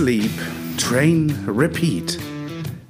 Sleep, 0.00 0.32
Train, 0.78 1.28
Repeat. 1.46 2.18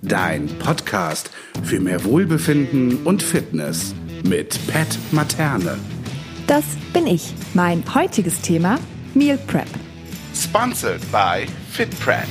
Dein 0.00 0.46
Podcast 0.60 1.28
für 1.64 1.80
mehr 1.80 2.04
Wohlbefinden 2.04 3.04
und 3.04 3.20
Fitness 3.20 3.96
mit 4.22 4.56
Pat 4.68 4.96
Materne. 5.10 5.76
Das 6.46 6.62
bin 6.92 7.08
ich. 7.08 7.34
Mein 7.52 7.82
heutiges 7.92 8.40
Thema 8.42 8.78
Meal 9.14 9.38
Prep. 9.48 9.66
Sponsored 10.36 11.00
by 11.10 11.48
FitPrep. 11.72 12.28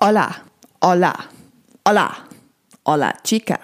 Hola, 0.00 0.34
hola, 0.82 1.14
hola, 1.86 2.16
hola, 2.84 3.12
chica. 3.22 3.60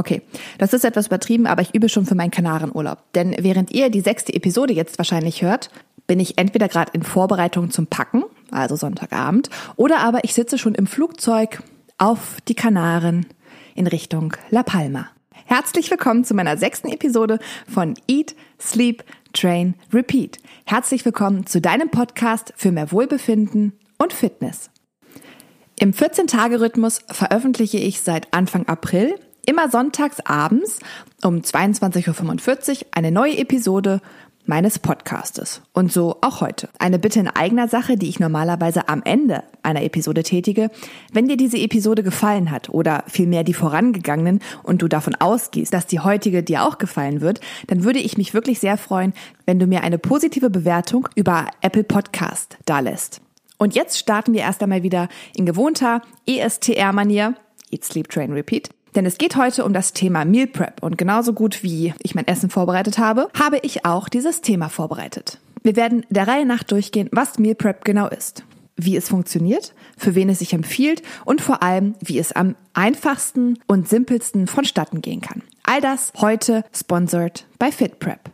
Okay, 0.00 0.22
das 0.56 0.72
ist 0.72 0.86
etwas 0.86 1.08
übertrieben, 1.08 1.46
aber 1.46 1.60
ich 1.60 1.74
übe 1.74 1.90
schon 1.90 2.06
für 2.06 2.14
meinen 2.14 2.30
Kanarenurlaub. 2.30 3.12
Denn 3.12 3.36
während 3.38 3.70
ihr 3.70 3.90
die 3.90 4.00
sechste 4.00 4.32
Episode 4.32 4.72
jetzt 4.72 4.96
wahrscheinlich 4.96 5.42
hört, 5.42 5.68
bin 6.06 6.18
ich 6.18 6.38
entweder 6.38 6.68
gerade 6.68 6.92
in 6.94 7.02
Vorbereitung 7.02 7.70
zum 7.70 7.86
Packen, 7.86 8.24
also 8.50 8.76
Sonntagabend, 8.76 9.50
oder 9.76 9.98
aber 9.98 10.24
ich 10.24 10.32
sitze 10.32 10.56
schon 10.56 10.74
im 10.74 10.86
Flugzeug 10.86 11.62
auf 11.98 12.38
die 12.48 12.54
Kanaren 12.54 13.26
in 13.74 13.86
Richtung 13.86 14.34
La 14.48 14.62
Palma. 14.62 15.08
Herzlich 15.44 15.90
willkommen 15.90 16.24
zu 16.24 16.32
meiner 16.32 16.56
sechsten 16.56 16.88
Episode 16.88 17.38
von 17.68 17.92
Eat, 18.08 18.34
Sleep, 18.58 19.04
Train, 19.34 19.74
Repeat. 19.92 20.38
Herzlich 20.64 21.04
willkommen 21.04 21.44
zu 21.44 21.60
deinem 21.60 21.90
Podcast 21.90 22.54
für 22.56 22.72
mehr 22.72 22.90
Wohlbefinden 22.90 23.78
und 23.98 24.14
Fitness. 24.14 24.70
Im 25.78 25.92
14-Tage-Rhythmus 25.92 27.00
veröffentliche 27.10 27.76
ich 27.76 28.00
seit 28.00 28.32
Anfang 28.32 28.66
April 28.66 29.14
immer 29.46 29.70
sonntags 29.70 30.20
abends 30.20 30.80
um 31.22 31.40
22.45 31.40 32.70
Uhr 32.70 32.86
eine 32.92 33.10
neue 33.10 33.38
Episode 33.38 34.00
meines 34.46 34.78
Podcastes. 34.78 35.62
Und 35.72 35.92
so 35.92 36.16
auch 36.22 36.40
heute. 36.40 36.68
Eine 36.78 36.98
Bitte 36.98 37.20
in 37.20 37.28
eigener 37.28 37.68
Sache, 37.68 37.96
die 37.96 38.08
ich 38.08 38.18
normalerweise 38.18 38.88
am 38.88 39.02
Ende 39.04 39.44
einer 39.62 39.82
Episode 39.82 40.22
tätige. 40.22 40.70
Wenn 41.12 41.28
dir 41.28 41.36
diese 41.36 41.58
Episode 41.58 42.02
gefallen 42.02 42.50
hat 42.50 42.68
oder 42.68 43.04
vielmehr 43.06 43.44
die 43.44 43.54
vorangegangenen 43.54 44.40
und 44.62 44.82
du 44.82 44.88
davon 44.88 45.14
ausgehst, 45.14 45.72
dass 45.72 45.86
die 45.86 46.00
heutige 46.00 46.42
dir 46.42 46.64
auch 46.64 46.78
gefallen 46.78 47.20
wird, 47.20 47.40
dann 47.68 47.84
würde 47.84 48.00
ich 48.00 48.18
mich 48.18 48.34
wirklich 48.34 48.58
sehr 48.58 48.76
freuen, 48.76 49.12
wenn 49.46 49.58
du 49.58 49.66
mir 49.66 49.82
eine 49.82 49.98
positive 49.98 50.50
Bewertung 50.50 51.08
über 51.14 51.46
Apple 51.60 51.84
Podcast 51.84 52.58
dalässt. 52.64 53.20
Und 53.56 53.74
jetzt 53.74 53.98
starten 53.98 54.32
wir 54.32 54.40
erst 54.40 54.62
einmal 54.62 54.82
wieder 54.82 55.08
in 55.36 55.46
gewohnter 55.46 56.02
ESTR-Manier, 56.26 57.34
Eat, 57.70 57.84
Sleep, 57.84 58.08
Train, 58.08 58.32
Repeat. 58.32 58.70
Denn 58.94 59.06
es 59.06 59.18
geht 59.18 59.36
heute 59.36 59.64
um 59.64 59.72
das 59.72 59.92
Thema 59.92 60.24
Meal 60.24 60.46
Prep 60.46 60.82
und 60.82 60.98
genauso 60.98 61.32
gut 61.32 61.62
wie 61.62 61.94
ich 62.02 62.14
mein 62.14 62.26
Essen 62.26 62.50
vorbereitet 62.50 62.98
habe, 62.98 63.28
habe 63.38 63.58
ich 63.62 63.84
auch 63.84 64.08
dieses 64.08 64.40
Thema 64.40 64.68
vorbereitet. 64.68 65.38
Wir 65.62 65.76
werden 65.76 66.04
der 66.08 66.26
Reihe 66.26 66.46
nach 66.46 66.62
durchgehen, 66.62 67.08
was 67.12 67.38
Meal 67.38 67.54
Prep 67.54 67.84
genau 67.84 68.08
ist, 68.08 68.44
wie 68.76 68.96
es 68.96 69.08
funktioniert, 69.08 69.74
für 69.96 70.14
wen 70.14 70.28
es 70.28 70.40
sich 70.40 70.52
empfiehlt 70.52 71.02
und 71.24 71.40
vor 71.40 71.62
allem, 71.62 71.94
wie 72.00 72.18
es 72.18 72.32
am 72.32 72.56
einfachsten 72.72 73.58
und 73.66 73.88
simpelsten 73.88 74.46
vonstatten 74.46 75.02
gehen 75.02 75.20
kann. 75.20 75.42
All 75.62 75.80
das 75.80 76.12
heute 76.16 76.64
sponsored 76.72 77.46
bei 77.58 77.70
FitPrep. 77.70 78.30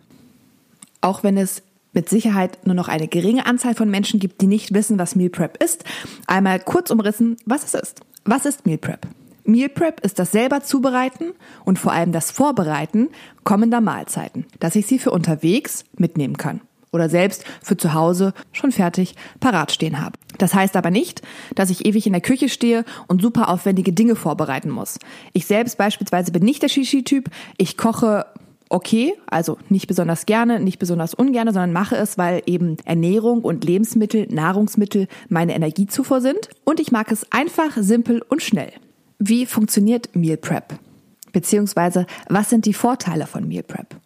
Auch 1.01 1.23
wenn 1.23 1.37
es 1.37 1.63
mit 1.93 2.09
Sicherheit 2.09 2.67
nur 2.67 2.75
noch 2.75 2.89
eine 2.89 3.09
geringe 3.09 3.47
Anzahl 3.47 3.75
von 3.75 3.91
Menschen 3.91 4.21
gibt, 4.21 4.41
die 4.41 4.47
nicht 4.47 4.73
wissen, 4.73 4.99
was 4.99 5.17
Meal 5.17 5.31
Prep 5.31 5.63
ist. 5.63 5.85
Einmal 6.27 6.61
kurz 6.61 6.91
umrissen, 6.91 7.37
was 7.47 7.65
es 7.65 7.75
ist. 7.75 8.01
Was 8.25 8.45
ist 8.45 8.67
Meal 8.67 8.79
Prep? 8.79 9.07
Meal 9.47 9.69
Prep 9.69 10.01
ist 10.01 10.19
das 10.19 10.33
selber 10.33 10.63
Zubereiten 10.63 11.33
und 11.65 11.79
vor 11.79 11.93
allem 11.93 12.13
das 12.13 12.31
Vorbereiten 12.31 13.09
kommender 13.45 13.81
Mahlzeiten, 13.81 14.47
dass 14.61 14.77
ich 14.77 14.87
sie 14.87 14.99
für 14.99 15.11
unterwegs 15.11 15.85
mitnehmen 15.97 16.37
kann 16.37 16.61
oder 16.93 17.09
selbst 17.09 17.45
für 17.63 17.77
zu 17.77 17.95
Hause 17.95 18.33
schon 18.53 18.73
fertig 18.73 19.15
parat 19.41 19.71
stehen 19.71 20.01
habe. 20.01 20.19
Das 20.39 20.55
heißt 20.55 20.77
aber 20.77 20.91
nicht, 20.91 21.23
dass 21.55 21.71
ich 21.71 21.87
ewig 21.87 22.07
in 22.07 22.13
der 22.13 22.23
Küche 22.23 22.49
stehe 22.49 22.85
und 23.07 23.23
super 23.23 23.49
aufwendige 23.49 23.93
Dinge 23.93 24.17
vorbereiten 24.17 24.71
muss. 24.71 24.99
Ich 25.33 25.47
selbst 25.47 25.79
beispielsweise 25.79 26.33
bin 26.33 26.43
nicht 26.43 26.63
der 26.63 26.69
Shishi-Typ. 26.69 27.31
Ich 27.59 27.77
koche 27.77 28.27
okay, 28.69 29.15
also 29.27 29.59
nicht 29.69 29.87
besonders 29.87 30.27
gerne, 30.27 30.59
nicht 30.59 30.79
besonders 30.79 31.15
ungerne, 31.15 31.53
sondern 31.53 31.73
mache 31.73 31.97
es, 31.97 32.19
weil 32.19 32.43
eben 32.47 32.77
Ernährung 32.85 33.43
und 33.43 33.65
Lebensmittel, 33.65 34.27
Nahrungsmittel 34.29 35.07
meine 35.29 35.55
Energiezufuhr 35.55 36.21
sind. 36.21 36.49
Und 36.65 36.81
ich 36.81 36.91
mag 36.91 37.13
es 37.13 37.31
einfach, 37.31 37.77
simpel 37.77 38.23
und 38.29 38.43
schnell. 38.43 38.73
Wie 39.19 39.47
funktioniert 39.47 40.15
Meal 40.15 40.37
Prep? 40.37 40.79
Beziehungsweise, 41.33 42.07
was 42.29 42.51
sind 42.51 42.67
die 42.67 42.75
Vorteile 42.75 43.27
von 43.27 43.47
Meal 43.47 43.63
Prep? 43.63 43.97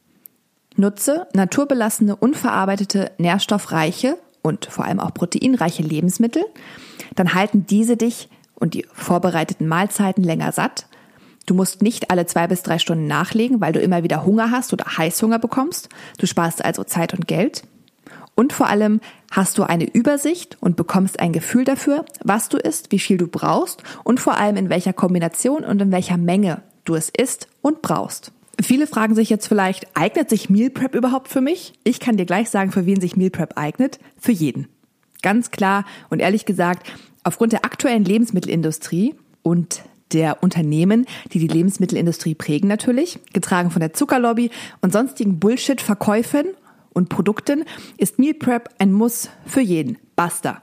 Nutze 0.76 1.26
naturbelassene, 1.34 2.16
unverarbeitete, 2.16 3.12
nährstoffreiche 3.19 4.16
und 4.43 4.66
vor 4.66 4.84
allem 4.84 5.00
auch 5.00 5.12
proteinreiche 5.12 5.82
Lebensmittel. 5.82 6.44
Dann 7.15 7.34
halten 7.34 7.66
diese 7.66 7.97
dich 7.97 8.28
und 8.54 8.75
die 8.75 8.87
vorbereiteten 8.93 9.66
Mahlzeiten 9.66 10.22
länger 10.22 10.53
satt 10.53 10.87
Du 11.50 11.56
musst 11.56 11.82
nicht 11.82 12.12
alle 12.12 12.27
zwei 12.27 12.47
bis 12.47 12.62
drei 12.62 12.78
Stunden 12.78 13.09
nachlegen, 13.09 13.60
weil 13.60 13.72
du 13.72 13.81
immer 13.81 14.04
wieder 14.04 14.25
Hunger 14.25 14.53
hast 14.53 14.72
oder 14.72 14.84
Heißhunger 14.97 15.41
bekommst. 15.41 15.88
Du 16.19 16.27
sparst 16.27 16.65
also 16.65 16.84
Zeit 16.84 17.12
und 17.12 17.27
Geld. 17.27 17.65
Und 18.40 18.54
vor 18.54 18.68
allem 18.68 19.02
hast 19.30 19.58
du 19.58 19.64
eine 19.64 19.84
Übersicht 19.84 20.56
und 20.62 20.74
bekommst 20.74 21.20
ein 21.20 21.34
Gefühl 21.34 21.66
dafür, 21.66 22.06
was 22.24 22.48
du 22.48 22.56
isst, 22.56 22.90
wie 22.90 22.98
viel 22.98 23.18
du 23.18 23.26
brauchst 23.26 23.82
und 24.02 24.18
vor 24.18 24.38
allem 24.38 24.56
in 24.56 24.70
welcher 24.70 24.94
Kombination 24.94 25.62
und 25.62 25.82
in 25.82 25.92
welcher 25.92 26.16
Menge 26.16 26.62
du 26.86 26.94
es 26.94 27.10
isst 27.10 27.48
und 27.60 27.82
brauchst. 27.82 28.32
Viele 28.58 28.86
fragen 28.86 29.14
sich 29.14 29.28
jetzt 29.28 29.46
vielleicht, 29.46 29.94
eignet 29.94 30.30
sich 30.30 30.48
Meal 30.48 30.70
Prep 30.70 30.94
überhaupt 30.94 31.28
für 31.28 31.42
mich? 31.42 31.74
Ich 31.84 32.00
kann 32.00 32.16
dir 32.16 32.24
gleich 32.24 32.48
sagen, 32.48 32.72
für 32.72 32.86
wen 32.86 32.98
sich 32.98 33.14
Meal 33.14 33.28
Prep 33.28 33.58
eignet. 33.58 33.98
Für 34.18 34.32
jeden. 34.32 34.68
Ganz 35.20 35.50
klar 35.50 35.84
und 36.08 36.20
ehrlich 36.20 36.46
gesagt, 36.46 36.90
aufgrund 37.24 37.52
der 37.52 37.66
aktuellen 37.66 38.06
Lebensmittelindustrie 38.06 39.16
und 39.42 39.82
der 40.12 40.42
Unternehmen, 40.42 41.04
die 41.34 41.40
die 41.40 41.46
Lebensmittelindustrie 41.46 42.36
prägen 42.36 42.68
natürlich, 42.68 43.18
getragen 43.34 43.70
von 43.70 43.80
der 43.80 43.92
Zuckerlobby 43.92 44.50
und 44.80 44.94
sonstigen 44.94 45.38
Bullshit-Verkäufen 45.40 46.46
und 46.92 47.08
Produkten, 47.08 47.64
ist 47.96 48.18
Meal 48.18 48.34
Prep 48.34 48.68
ein 48.78 48.92
Muss 48.92 49.30
für 49.46 49.60
jeden. 49.60 49.98
Basta. 50.16 50.62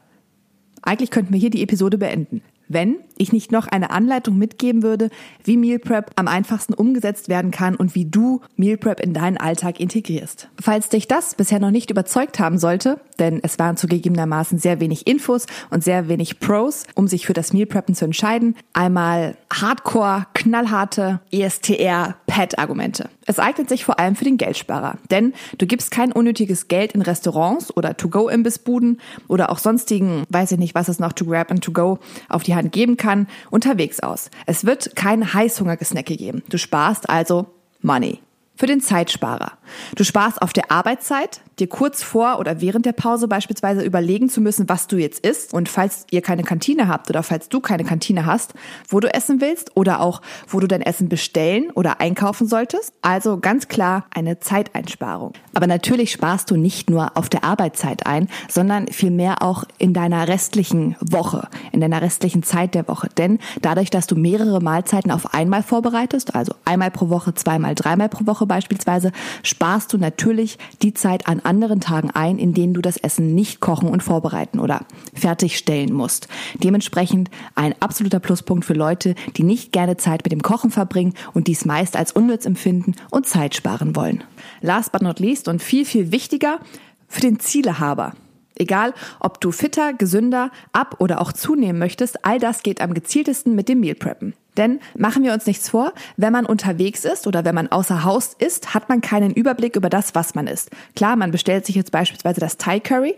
Eigentlich 0.82 1.12
könnten 1.12 1.34
wir 1.34 1.40
hier 1.40 1.50
die 1.50 1.64
Episode 1.64 1.98
beenden 1.98 2.42
wenn 2.68 2.98
ich 3.18 3.34
nicht 3.34 3.52
noch 3.52 3.68
eine 3.68 3.90
Anleitung 3.92 4.38
mitgeben 4.38 4.84
würde, 4.84 5.10
wie 5.44 5.58
Meal 5.58 5.80
Prep 5.80 6.12
am 6.16 6.28
einfachsten 6.28 6.74
umgesetzt 6.74 7.30
werden 7.30 7.52
kann 7.52 7.76
und 7.76 7.96
wie 7.96 8.06
du 8.06 8.42
Meal 8.56 8.78
Prep 8.78 9.00
in 9.00 9.14
deinen 9.14 9.38
Alltag 9.38 9.80
integrierst. 9.80 10.50
Falls 10.62 10.90
dich 10.90 11.08
das 11.08 11.36
bisher 11.36 11.60
noch 11.60 11.72
nicht 11.72 11.90
überzeugt 11.90 12.40
haben 12.40 12.58
sollte, 12.58 13.00
denn 13.20 13.40
es 13.42 13.58
waren 13.58 13.78
zugegebenermaßen 13.78 14.60
sehr 14.60 14.80
wenig 14.80 15.08
Infos 15.08 15.48
und 15.70 15.84
sehr 15.84 16.08
wenig 16.08 16.40
Pros, 16.40 16.84
um 16.94 17.08
sich 17.08 17.26
für 17.26 17.34
das 17.34 17.54
Meal 17.54 17.66
Preppen 17.66 17.96
zu 17.96 18.06
entscheiden, 18.06 18.56
einmal 18.74 19.36
Hardcore, 19.52 20.28
knallharte 20.38 21.20
ESTR-Pad-Argumente. 21.32 23.10
Es 23.26 23.40
eignet 23.40 23.70
sich 23.70 23.84
vor 23.84 24.00
allem 24.00 24.16
für 24.16 24.24
den 24.24 24.38
Geldsparer, 24.38 25.00
denn 25.10 25.34
du 25.58 25.66
gibst 25.66 25.90
kein 25.90 26.12
unnötiges 26.12 26.68
Geld 26.68 26.92
in 26.92 27.02
Restaurants 27.02 27.76
oder 27.76 27.98
To-Go-Imbissbuden 27.98 29.02
oder 29.28 29.52
auch 29.52 29.58
sonstigen, 29.58 30.26
weiß 30.30 30.52
ich 30.52 30.60
nicht, 30.60 30.76
was 30.76 30.90
es 30.90 31.00
noch 31.00 31.14
to 31.14 31.26
grab 31.26 31.50
and 31.50 31.64
to 31.64 31.72
go 31.72 31.98
auf 32.30 32.44
die 32.44 32.54
Hand 32.54 32.72
geben 32.72 32.98
kann, 32.98 33.28
unterwegs 33.50 34.00
aus. 34.00 34.30
Es 34.46 34.64
wird 34.64 34.96
kein 34.96 35.34
Heißhungergesnacke 35.34 36.16
geben. 36.16 36.44
Du 36.50 36.60
sparst 36.60 37.10
also 37.10 37.48
Money 37.82 38.20
für 38.56 38.68
den 38.68 38.80
Zeitsparer. 38.80 39.54
Du 39.96 40.04
sparst 40.04 40.42
auf 40.44 40.54
der 40.54 40.72
Arbeitszeit, 40.72 41.42
dir 41.60 41.68
kurz 41.68 42.04
vor 42.04 42.40
oder 42.40 42.62
während 42.62 42.86
der 42.86 42.92
Pause 42.92 43.28
beispielsweise 43.28 43.82
überlegen 43.82 44.30
zu 44.30 44.42
müssen, 44.42 44.70
was 44.70 44.88
du 44.88 44.98
jetzt 44.98 45.26
isst 45.26 45.54
und 45.54 45.70
falls 45.70 46.06
ihr 46.12 46.22
keine 46.22 46.44
Kantine 46.44 46.88
habt 46.88 47.10
oder 47.10 47.24
falls 47.24 47.50
du 47.50 47.60
keine 47.60 47.84
Kantine 47.84 48.26
hast, 48.26 48.54
wo 48.88 49.00
du 49.00 49.12
essen 49.14 49.42
willst 49.42 49.76
oder 49.76 50.02
auch 50.02 50.22
wo 50.48 50.60
du 50.60 50.68
dein 50.68 50.82
Essen 50.82 51.10
bestellen 51.10 51.72
oder 51.72 52.00
einkaufen 52.00 52.48
solltest. 52.48 52.94
Also 53.02 53.40
ganz 53.40 53.68
klar 53.68 54.06
eine 54.14 54.40
Zeiteinsparung. 54.40 55.34
Aber 55.54 55.68
natürlich 55.68 56.12
sparst 56.12 56.52
du 56.52 56.56
nicht 56.56 56.90
nur 56.90 57.18
auf 57.18 57.30
der 57.30 57.44
Arbeitszeit 57.44 58.06
ein, 58.06 58.30
sondern 58.50 58.88
vielmehr 58.88 59.42
auch 59.42 59.64
in 59.80 59.94
deiner 59.94 60.28
restlichen 60.28 60.96
Woche, 61.00 61.48
in 61.72 61.82
deiner 61.82 62.02
restlichen 62.02 62.44
Zeit 62.44 62.76
der 62.76 62.88
Woche. 62.88 63.10
Denn 63.18 63.40
dadurch, 63.62 63.90
dass 63.90 64.06
du 64.06 64.16
mehrere 64.16 64.62
Mahlzeiten 64.62 65.12
auf 65.12 65.34
einmal 65.34 65.64
vorbereitest, 65.64 66.36
also 66.36 66.54
einmal 66.66 66.92
pro 66.92 67.10
Woche, 67.10 67.34
zweimal, 67.34 67.74
dreimal 67.74 68.10
pro 68.10 68.28
Woche 68.28 68.46
beispielsweise, 68.46 69.12
sparst 69.42 69.94
du 69.94 69.98
natürlich 69.98 70.60
die 70.82 70.94
Zeit 70.94 71.28
an 71.28 71.42
anderen 71.48 71.80
Tagen 71.80 72.12
ein, 72.12 72.38
in 72.38 72.54
denen 72.54 72.74
du 72.74 72.82
das 72.82 72.98
Essen 72.98 73.34
nicht 73.34 73.60
kochen 73.60 73.90
und 73.90 74.04
vorbereiten 74.04 74.60
oder 74.60 74.86
fertigstellen 75.14 75.94
musst. 75.94 76.28
Dementsprechend 76.56 77.32
ein 77.56 77.74
absoluter 77.80 78.20
Pluspunkt 78.20 78.66
für 78.66 78.74
Leute, 78.74 79.16
die 79.36 79.44
nicht 79.44 79.72
gerne 79.72 79.98
Zeit 79.98 80.24
mit 80.24 80.32
dem 80.32 80.42
Kochen 80.42 80.70
verbringen 80.70 81.14
und 81.34 81.48
dies 81.48 81.66
meist 81.66 81.96
als 81.96 82.12
unnütz 82.12 82.46
empfinden 82.46 82.96
und 83.10 83.26
Zeit 83.26 83.56
sparen 83.56 83.96
wollen. 83.96 84.24
Last 84.62 84.92
but 84.92 85.02
not 85.02 85.20
least 85.20 85.48
und 85.48 85.64
viel, 85.64 85.86
viel 85.86 86.12
wichtiger 86.12 86.60
für 87.08 87.22
den 87.22 87.40
Zielehaber. 87.40 88.14
Egal, 88.56 88.94
ob 89.20 89.40
du 89.40 89.52
fitter, 89.52 89.94
gesünder, 89.94 90.52
ab 90.74 90.96
oder 91.00 91.22
auch 91.22 91.32
zunehmen 91.32 91.80
möchtest, 91.80 92.26
all 92.26 92.40
das 92.40 92.64
geht 92.64 92.82
am 92.82 92.94
gezieltesten 92.94 93.56
mit 93.56 93.70
dem 93.70 93.80
Meal 93.80 93.96
Preppen. 93.96 94.34
Denn 94.58 94.80
machen 94.96 95.24
wir 95.24 95.34
uns 95.34 95.46
nichts 95.46 95.70
vor, 95.70 95.94
wenn 96.18 96.34
man 96.34 96.46
unterwegs 96.46 97.06
ist 97.06 97.28
oder 97.28 97.46
wenn 97.46 97.56
man 97.56 97.68
außer 97.68 98.04
Haus 98.04 98.36
ist, 98.38 98.74
hat 98.74 98.90
man 98.90 99.02
keinen 99.02 99.32
Überblick 99.32 99.76
über 99.76 99.90
das, 99.90 100.16
was 100.16 100.36
man 100.36 100.48
isst. 100.48 100.72
Klar, 100.96 101.16
man 101.16 101.32
bestellt 101.32 101.66
sich 101.66 101.76
jetzt 101.76 101.92
beispielsweise 101.92 102.40
das 102.40 102.58
Thai 102.58 102.80
Curry, 102.80 103.16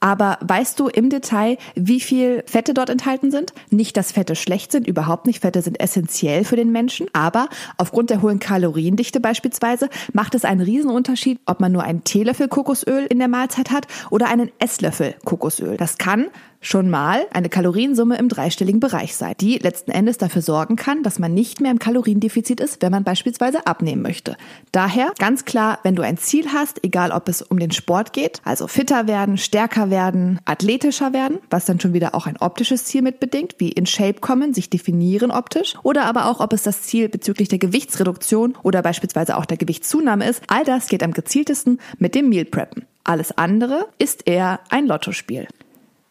aber 0.00 0.38
weißt 0.42 0.78
du 0.78 0.86
im 0.86 1.10
Detail, 1.10 1.58
wie 1.74 2.00
viel 2.00 2.44
Fette 2.46 2.72
dort 2.72 2.88
enthalten 2.88 3.30
sind? 3.30 3.52
Nicht, 3.70 3.96
dass 3.96 4.12
Fette 4.12 4.36
schlecht 4.36 4.70
sind, 4.70 4.86
überhaupt 4.86 5.26
nicht. 5.26 5.40
Fette 5.40 5.60
sind 5.60 5.80
essentiell 5.80 6.44
für 6.44 6.54
den 6.54 6.70
Menschen, 6.70 7.08
aber 7.12 7.48
aufgrund 7.78 8.10
der 8.10 8.22
hohen 8.22 8.38
Kaloriendichte 8.38 9.18
beispielsweise 9.18 9.88
macht 10.12 10.36
es 10.36 10.44
einen 10.44 10.60
Riesenunterschied, 10.60 11.40
ob 11.46 11.58
man 11.58 11.72
nur 11.72 11.82
einen 11.82 12.04
Teelöffel 12.04 12.46
Kokosöl 12.46 13.06
in 13.06 13.18
der 13.18 13.28
Mahlzeit 13.28 13.70
hat 13.70 13.86
oder 14.10 14.28
einen 14.28 14.52
Esslöffel 14.60 15.16
Kokosöl. 15.24 15.76
Das 15.76 15.98
kann 15.98 16.26
schon 16.60 16.90
mal 16.90 17.26
eine 17.32 17.48
Kaloriensumme 17.48 18.18
im 18.18 18.28
dreistelligen 18.28 18.80
Bereich 18.80 19.16
sein, 19.16 19.34
die 19.40 19.58
letzten 19.58 19.90
Endes 19.90 20.18
dafür 20.18 20.42
sorgen 20.42 20.76
kann, 20.76 21.02
dass 21.02 21.18
man 21.18 21.34
nicht 21.34 21.60
mehr 21.60 21.70
im 21.70 21.78
Kaloriendefizit 21.78 22.60
ist, 22.60 22.82
wenn 22.82 22.90
man 22.90 23.04
beispielsweise 23.04 23.66
abnehmen 23.66 24.02
möchte. 24.02 24.36
Daher 24.72 25.12
ganz 25.18 25.44
klar, 25.44 25.78
wenn 25.82 25.94
du 25.94 26.02
ein 26.02 26.18
Ziel 26.18 26.52
hast, 26.52 26.84
egal 26.84 27.12
ob 27.12 27.28
es 27.28 27.42
um 27.42 27.58
den 27.58 27.70
Sport 27.70 28.12
geht, 28.12 28.40
also 28.44 28.66
fitter 28.66 29.06
werden, 29.06 29.38
stärker 29.38 29.90
werden, 29.90 30.40
athletischer 30.44 31.12
werden, 31.12 31.38
was 31.50 31.64
dann 31.64 31.80
schon 31.80 31.92
wieder 31.92 32.14
auch 32.14 32.26
ein 32.26 32.36
optisches 32.38 32.84
Ziel 32.84 33.02
mitbedingt, 33.02 33.56
wie 33.58 33.70
in 33.70 33.86
Shape 33.86 34.20
kommen, 34.20 34.54
sich 34.54 34.70
definieren 34.70 35.30
optisch, 35.30 35.74
oder 35.82 36.04
aber 36.04 36.26
auch, 36.26 36.40
ob 36.40 36.52
es 36.52 36.62
das 36.62 36.82
Ziel 36.82 37.08
bezüglich 37.08 37.48
der 37.48 37.58
Gewichtsreduktion 37.58 38.56
oder 38.62 38.82
beispielsweise 38.82 39.36
auch 39.36 39.46
der 39.46 39.56
Gewichtszunahme 39.56 40.28
ist, 40.28 40.42
all 40.48 40.64
das 40.64 40.88
geht 40.88 41.02
am 41.02 41.12
gezieltesten 41.12 41.80
mit 41.98 42.14
dem 42.14 42.28
Meal 42.28 42.44
Preppen. 42.44 42.84
Alles 43.04 43.36
andere 43.38 43.86
ist 43.98 44.26
eher 44.26 44.60
ein 44.68 44.86
Lottospiel. 44.86 45.48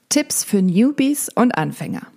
Tipps 0.09 0.43
für 0.43 0.61
Newbies 0.61 1.29
und 1.33 1.57
Anfänger. 1.57 2.07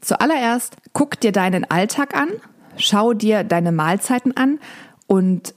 Zuallererst 0.00 0.76
guck 0.92 1.18
dir 1.20 1.32
deinen 1.32 1.68
Alltag 1.70 2.16
an, 2.16 2.28
schau 2.76 3.12
dir 3.14 3.44
deine 3.44 3.72
Mahlzeiten 3.72 4.36
an 4.36 4.58
und 5.06 5.54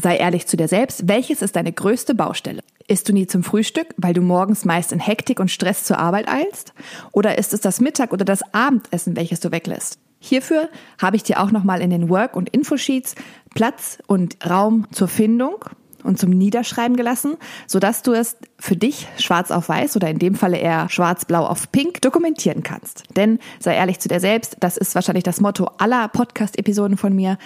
sei 0.00 0.16
ehrlich 0.16 0.46
zu 0.46 0.56
dir 0.56 0.68
selbst, 0.68 1.08
welches 1.08 1.42
ist 1.42 1.56
deine 1.56 1.72
größte 1.72 2.14
Baustelle? 2.14 2.62
Isst 2.88 3.08
du 3.08 3.12
nie 3.12 3.26
zum 3.26 3.44
Frühstück, 3.44 3.94
weil 3.96 4.14
du 4.14 4.22
morgens 4.22 4.64
meist 4.64 4.92
in 4.92 4.98
Hektik 4.98 5.38
und 5.38 5.50
Stress 5.50 5.84
zur 5.84 5.98
Arbeit 5.98 6.28
eilst? 6.28 6.72
Oder 7.12 7.38
ist 7.38 7.52
es 7.52 7.60
das 7.60 7.80
Mittag- 7.80 8.12
oder 8.12 8.24
das 8.24 8.42
Abendessen, 8.54 9.16
welches 9.16 9.40
du 9.40 9.50
weglässt? 9.50 9.98
Hierfür 10.18 10.68
habe 11.00 11.16
ich 11.16 11.24
dir 11.24 11.40
auch 11.40 11.50
nochmal 11.50 11.80
in 11.80 11.90
den 11.90 12.08
Work- 12.08 12.36
und 12.36 12.48
Infosheets 12.48 13.14
Platz 13.54 13.98
und 14.06 14.36
Raum 14.48 14.86
zur 14.92 15.08
Findung 15.08 15.64
und 16.02 16.18
zum 16.18 16.30
Niederschreiben 16.30 16.96
gelassen, 16.96 17.36
sodass 17.66 18.02
du 18.02 18.12
es 18.12 18.36
für 18.58 18.76
dich 18.76 19.08
schwarz 19.18 19.50
auf 19.50 19.68
weiß 19.68 19.96
oder 19.96 20.08
in 20.08 20.18
dem 20.18 20.34
Falle 20.34 20.58
eher 20.58 20.88
schwarz-blau 20.88 21.46
auf 21.46 21.70
pink 21.72 22.00
dokumentieren 22.02 22.62
kannst. 22.62 23.04
Denn 23.16 23.38
sei 23.60 23.74
ehrlich 23.74 23.98
zu 24.00 24.08
dir 24.08 24.20
selbst, 24.20 24.56
das 24.60 24.76
ist 24.76 24.94
wahrscheinlich 24.94 25.24
das 25.24 25.40
Motto 25.40 25.70
aller 25.78 26.08
Podcast-Episoden 26.08 26.96
von 26.96 27.14
mir. 27.14 27.38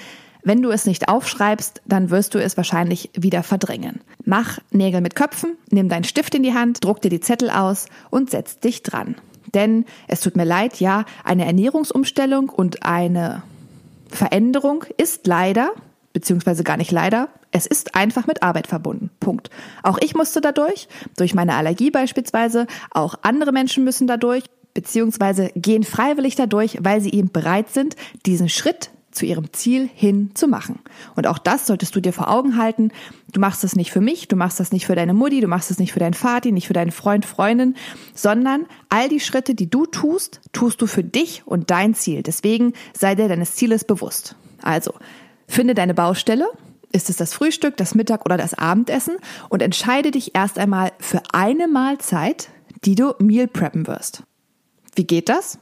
Wenn 0.43 0.63
du 0.63 0.71
es 0.71 0.87
nicht 0.87 1.09
aufschreibst, 1.09 1.83
dann 1.87 2.11
wirst 2.11 2.35
du 2.35 2.39
es 2.39 2.57
wahrscheinlich 2.57 3.11
wieder 3.15 3.43
verdrängen. 3.43 4.01
Mach 4.25 4.59
Nägel 4.71 5.01
mit 5.01 5.17
Köpfen, 5.17 5.57
nimm 5.71 5.89
deinen 5.89 6.05
Stift 6.05 6.35
in 6.37 6.45
die 6.45 6.55
Hand, 6.55 6.85
druck 6.85 7.03
dir 7.03 7.11
die 7.11 7.21
Zettel 7.21 7.51
aus 7.51 7.87
und 8.11 8.31
setz 8.31 8.61
dich 8.61 8.85
dran. 8.85 9.17
Denn 9.55 9.85
es 10.07 10.21
tut 10.21 10.37
mir 10.37 10.45
leid, 10.45 10.79
ja, 10.81 11.05
eine 11.25 11.47
Ernährungsumstellung 11.47 12.49
und 12.49 12.85
eine 12.85 13.43
Veränderung 14.09 14.85
ist 14.99 15.27
leider 15.27 15.73
beziehungsweise 16.17 16.65
gar 16.65 16.79
nicht 16.79 16.93
leider. 16.93 17.29
Es 17.51 17.67
ist 17.67 17.95
einfach 17.95 18.27
mit 18.27 18.43
Arbeit 18.43 18.67
verbunden. 18.67 19.11
Punkt. 19.21 19.51
Auch 19.83 19.99
ich 20.01 20.15
musste 20.15 20.41
dadurch, 20.41 20.89
durch 21.19 21.35
meine 21.35 21.57
Allergie 21.57 21.91
beispielsweise, 21.91 22.67
auch 22.91 23.17
andere 23.21 23.53
Menschen 23.53 23.85
müssen 23.85 24.07
dadurch, 24.07 24.45
beziehungsweise 24.73 25.51
gehen 25.55 25.85
freiwillig 25.85 26.35
dadurch, 26.35 26.79
weil 26.81 27.03
sie 27.03 27.13
eben 27.13 27.31
bereit 27.31 27.69
sind, 27.69 27.97
diesen 28.25 28.49
Schritt 28.49 28.89
zu 29.11 29.27
ihrem 29.27 29.53
Ziel 29.53 29.91
hin 29.95 30.31
zu 30.33 30.49
machen. 30.49 30.79
Und 31.17 31.27
auch 31.27 31.37
das 31.37 31.67
solltest 31.67 31.95
du 31.95 32.01
dir 32.01 32.15
vor 32.15 32.31
Augen 32.31 32.57
halten. 32.57 32.93
Du 33.31 33.39
machst 33.39 33.63
das 33.63 33.77
nicht 33.77 33.91
für 33.91 34.01
mich, 34.01 34.27
du 34.27 34.37
machst 34.37 34.59
das 34.59 34.73
nicht 34.73 34.87
für 34.87 34.95
deine 34.95 35.13
Mutti, 35.13 35.43
du 35.43 35.49
machst 35.49 35.69
das 35.69 35.79
nicht 35.79 35.93
für 35.93 36.01
deinen 36.01 36.15
Vati, 36.15 36.51
nicht 36.51 36.67
für 36.67 36.73
deinen 36.73 36.93
Freund, 36.93 37.27
Freundin, 37.27 37.77
sondern 38.15 38.65
all 38.89 39.11
die 39.11 39.21
Schritte, 39.21 39.55
die 39.55 39.69
du 39.69 39.85
tust, 39.85 40.41
tust 40.53 40.81
du 40.81 40.87
für 40.87 41.05
dich 41.05 41.43
und 41.45 41.71
dein 41.71 41.93
Ziel. 41.93 42.23
Deswegen 42.23 42.73
sei 42.95 43.15
dir 43.15 43.29
deines 43.29 43.55
Zieles 43.55 43.85
bewusst. 43.85 44.35
Also, 44.63 44.95
Finde 45.47 45.75
deine 45.75 45.95
Baustelle. 45.95 46.47
Ist 46.93 47.11
es 47.11 47.17
das 47.17 47.35
Frühstück, 47.35 47.77
das 47.77 47.95
Mittag 47.95 48.25
oder 48.25 48.37
das 48.37 48.55
Abendessen? 48.55 49.17
Und 49.49 49.63
entscheide 49.63 50.11
dich 50.11 50.35
erst 50.35 50.59
einmal 50.59 50.93
für 50.99 51.23
eine 51.33 51.69
Mahlzeit, 51.69 52.49
die 52.85 52.95
du 52.95 53.15
Meal 53.19 53.49
preppen 53.49 53.87
wirst. 53.87 54.23
Wie 54.95 55.07
geht 55.07 55.29
das? 55.29 55.59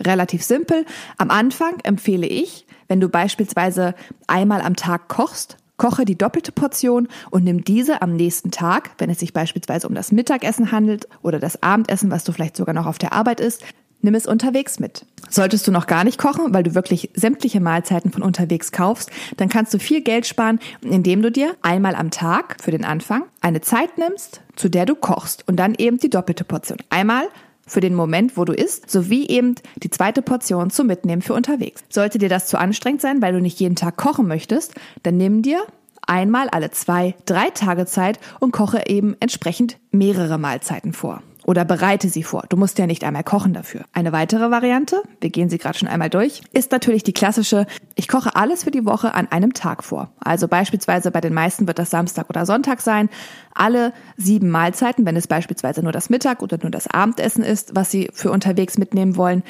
Relativ 0.00 0.42
simpel. 0.42 0.84
Am 1.18 1.30
Anfang 1.30 1.80
empfehle 1.82 2.26
ich, 2.26 2.66
wenn 2.88 3.00
du 3.00 3.08
beispielsweise 3.08 3.94
einmal 4.26 4.60
am 4.62 4.76
Tag 4.76 5.08
kochst, 5.08 5.56
koche 5.76 6.04
die 6.04 6.16
doppelte 6.16 6.52
Portion 6.52 7.08
und 7.30 7.44
nimm 7.44 7.64
diese 7.64 8.02
am 8.02 8.14
nächsten 8.14 8.50
Tag, 8.50 8.90
wenn 8.98 9.10
es 9.10 9.18
sich 9.18 9.32
beispielsweise 9.32 9.88
um 9.88 9.94
das 9.94 10.12
Mittagessen 10.12 10.70
handelt 10.70 11.08
oder 11.22 11.38
das 11.38 11.62
Abendessen, 11.62 12.10
was 12.10 12.24
du 12.24 12.32
vielleicht 12.32 12.56
sogar 12.56 12.74
noch 12.74 12.86
auf 12.86 12.98
der 12.98 13.12
Arbeit 13.12 13.40
isst, 13.40 13.64
Nimm 14.02 14.14
es 14.14 14.26
unterwegs 14.26 14.80
mit. 14.80 15.06
Solltest 15.30 15.66
du 15.66 15.72
noch 15.72 15.86
gar 15.86 16.02
nicht 16.02 16.18
kochen, 16.18 16.52
weil 16.52 16.64
du 16.64 16.74
wirklich 16.74 17.10
sämtliche 17.14 17.60
Mahlzeiten 17.60 18.10
von 18.10 18.22
unterwegs 18.22 18.72
kaufst, 18.72 19.10
dann 19.36 19.48
kannst 19.48 19.72
du 19.72 19.78
viel 19.78 20.02
Geld 20.02 20.26
sparen, 20.26 20.58
indem 20.82 21.22
du 21.22 21.30
dir 21.30 21.54
einmal 21.62 21.94
am 21.94 22.10
Tag 22.10 22.56
für 22.60 22.72
den 22.72 22.84
Anfang 22.84 23.22
eine 23.40 23.60
Zeit 23.60 23.96
nimmst, 23.96 24.42
zu 24.56 24.68
der 24.68 24.86
du 24.86 24.96
kochst 24.96 25.48
und 25.48 25.56
dann 25.56 25.74
eben 25.78 25.98
die 25.98 26.10
doppelte 26.10 26.44
Portion. 26.44 26.78
Einmal 26.90 27.28
für 27.64 27.80
den 27.80 27.94
Moment, 27.94 28.36
wo 28.36 28.44
du 28.44 28.52
isst, 28.52 28.90
sowie 28.90 29.28
eben 29.28 29.54
die 29.76 29.90
zweite 29.90 30.20
Portion 30.20 30.70
zum 30.70 30.88
Mitnehmen 30.88 31.22
für 31.22 31.34
unterwegs. 31.34 31.84
Sollte 31.88 32.18
dir 32.18 32.28
das 32.28 32.48
zu 32.48 32.58
anstrengend 32.58 33.00
sein, 33.00 33.22
weil 33.22 33.32
du 33.32 33.40
nicht 33.40 33.60
jeden 33.60 33.76
Tag 33.76 33.96
kochen 33.96 34.26
möchtest, 34.26 34.74
dann 35.04 35.16
nimm 35.16 35.42
dir 35.42 35.62
einmal 36.04 36.48
alle 36.48 36.72
zwei, 36.72 37.14
drei 37.24 37.50
Tage 37.50 37.86
Zeit 37.86 38.18
und 38.40 38.50
koche 38.50 38.82
eben 38.86 39.16
entsprechend 39.20 39.78
mehrere 39.92 40.38
Mahlzeiten 40.38 40.92
vor 40.92 41.22
oder 41.44 41.64
bereite 41.64 42.08
sie 42.08 42.22
vor. 42.22 42.44
Du 42.48 42.56
musst 42.56 42.78
ja 42.78 42.86
nicht 42.86 43.04
einmal 43.04 43.24
kochen 43.24 43.52
dafür. 43.52 43.84
Eine 43.92 44.12
weitere 44.12 44.50
Variante, 44.50 45.02
wir 45.20 45.30
gehen 45.30 45.50
sie 45.50 45.58
gerade 45.58 45.78
schon 45.78 45.88
einmal 45.88 46.10
durch, 46.10 46.42
ist 46.52 46.72
natürlich 46.72 47.02
die 47.02 47.12
klassische, 47.12 47.66
ich 47.94 48.08
koche 48.08 48.36
alles 48.36 48.64
für 48.64 48.70
die 48.70 48.84
Woche 48.84 49.14
an 49.14 49.28
einem 49.30 49.52
Tag 49.52 49.84
vor. 49.84 50.12
Also 50.18 50.48
beispielsweise 50.48 51.10
bei 51.10 51.20
den 51.20 51.34
meisten 51.34 51.66
wird 51.66 51.78
das 51.78 51.90
Samstag 51.90 52.28
oder 52.28 52.46
Sonntag 52.46 52.80
sein. 52.80 53.08
Alle 53.54 53.92
sieben 54.16 54.50
Mahlzeiten, 54.50 55.04
wenn 55.04 55.16
es 55.16 55.26
beispielsweise 55.26 55.82
nur 55.82 55.92
das 55.92 56.10
Mittag 56.10 56.42
oder 56.42 56.58
nur 56.60 56.70
das 56.70 56.86
Abendessen 56.86 57.42
ist, 57.42 57.74
was 57.74 57.90
sie 57.90 58.10
für 58.12 58.30
unterwegs 58.30 58.78
mitnehmen 58.78 59.16
wollen, 59.16 59.42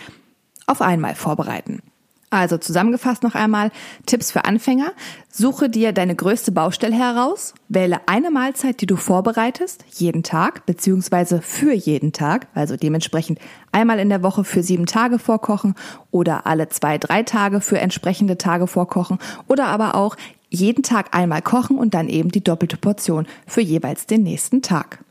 auf 0.67 0.81
einmal 0.81 1.15
vorbereiten. 1.15 1.83
Also 2.33 2.57
zusammengefasst 2.57 3.23
noch 3.23 3.35
einmal 3.35 3.71
Tipps 4.07 4.33
für 4.33 4.47
Anfänger. 4.47 4.93
Suche 5.29 5.69
dir 5.69 5.93
deine 5.93 6.17
größte 6.17 6.51
Baustelle 6.51 6.97
heraus, 6.97 7.53
wähle 7.69 8.01
eine 8.07 8.31
Mahlzeit, 8.31 8.81
die 8.81 8.87
du 8.87 8.97
vorbereitest, 8.97 9.85
jeden 9.91 10.23
Tag, 10.23 10.65
beziehungsweise 10.65 11.43
für 11.43 11.75
jeden 11.75 12.15
Tag, 12.15 12.47
also 12.55 12.75
dementsprechend 12.79 13.39
einmal 13.71 13.99
in 13.99 14.09
der 14.09 14.23
Woche 14.23 14.45
für 14.45 14.63
sieben 14.63 14.87
Tage 14.87 15.19
vorkochen 15.19 15.75
oder 16.11 16.47
alle 16.47 16.71
zwei, 16.71 16.97
drei 16.97 17.23
Tage 17.23 17.61
für 17.61 17.79
entsprechende 17.79 18.39
Tage 18.39 18.67
vorkochen 18.67 19.19
oder 19.47 19.67
aber 19.67 19.95
auch 19.95 20.17
jeden 20.49 20.83
Tag 20.83 21.15
einmal 21.15 21.43
kochen 21.43 21.77
und 21.77 21.93
dann 21.93 22.09
eben 22.09 22.31
die 22.31 22.43
doppelte 22.43 22.79
Portion 22.79 23.27
für 23.47 23.61
jeweils 23.61 24.07
den 24.07 24.23
nächsten 24.23 24.63
Tag. 24.63 25.05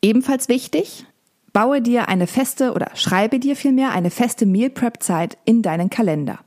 Ebenfalls 0.00 0.48
wichtig, 0.48 1.04
baue 1.52 1.82
dir 1.82 2.08
eine 2.08 2.26
feste 2.26 2.72
oder 2.72 2.92
schreibe 2.94 3.38
dir 3.40 3.56
vielmehr 3.56 3.92
eine 3.92 4.10
feste 4.10 4.46
Meal 4.46 4.70
Prep 4.70 5.02
Zeit 5.02 5.36
in 5.44 5.60
deinen 5.60 5.90
Kalender. 5.90 6.38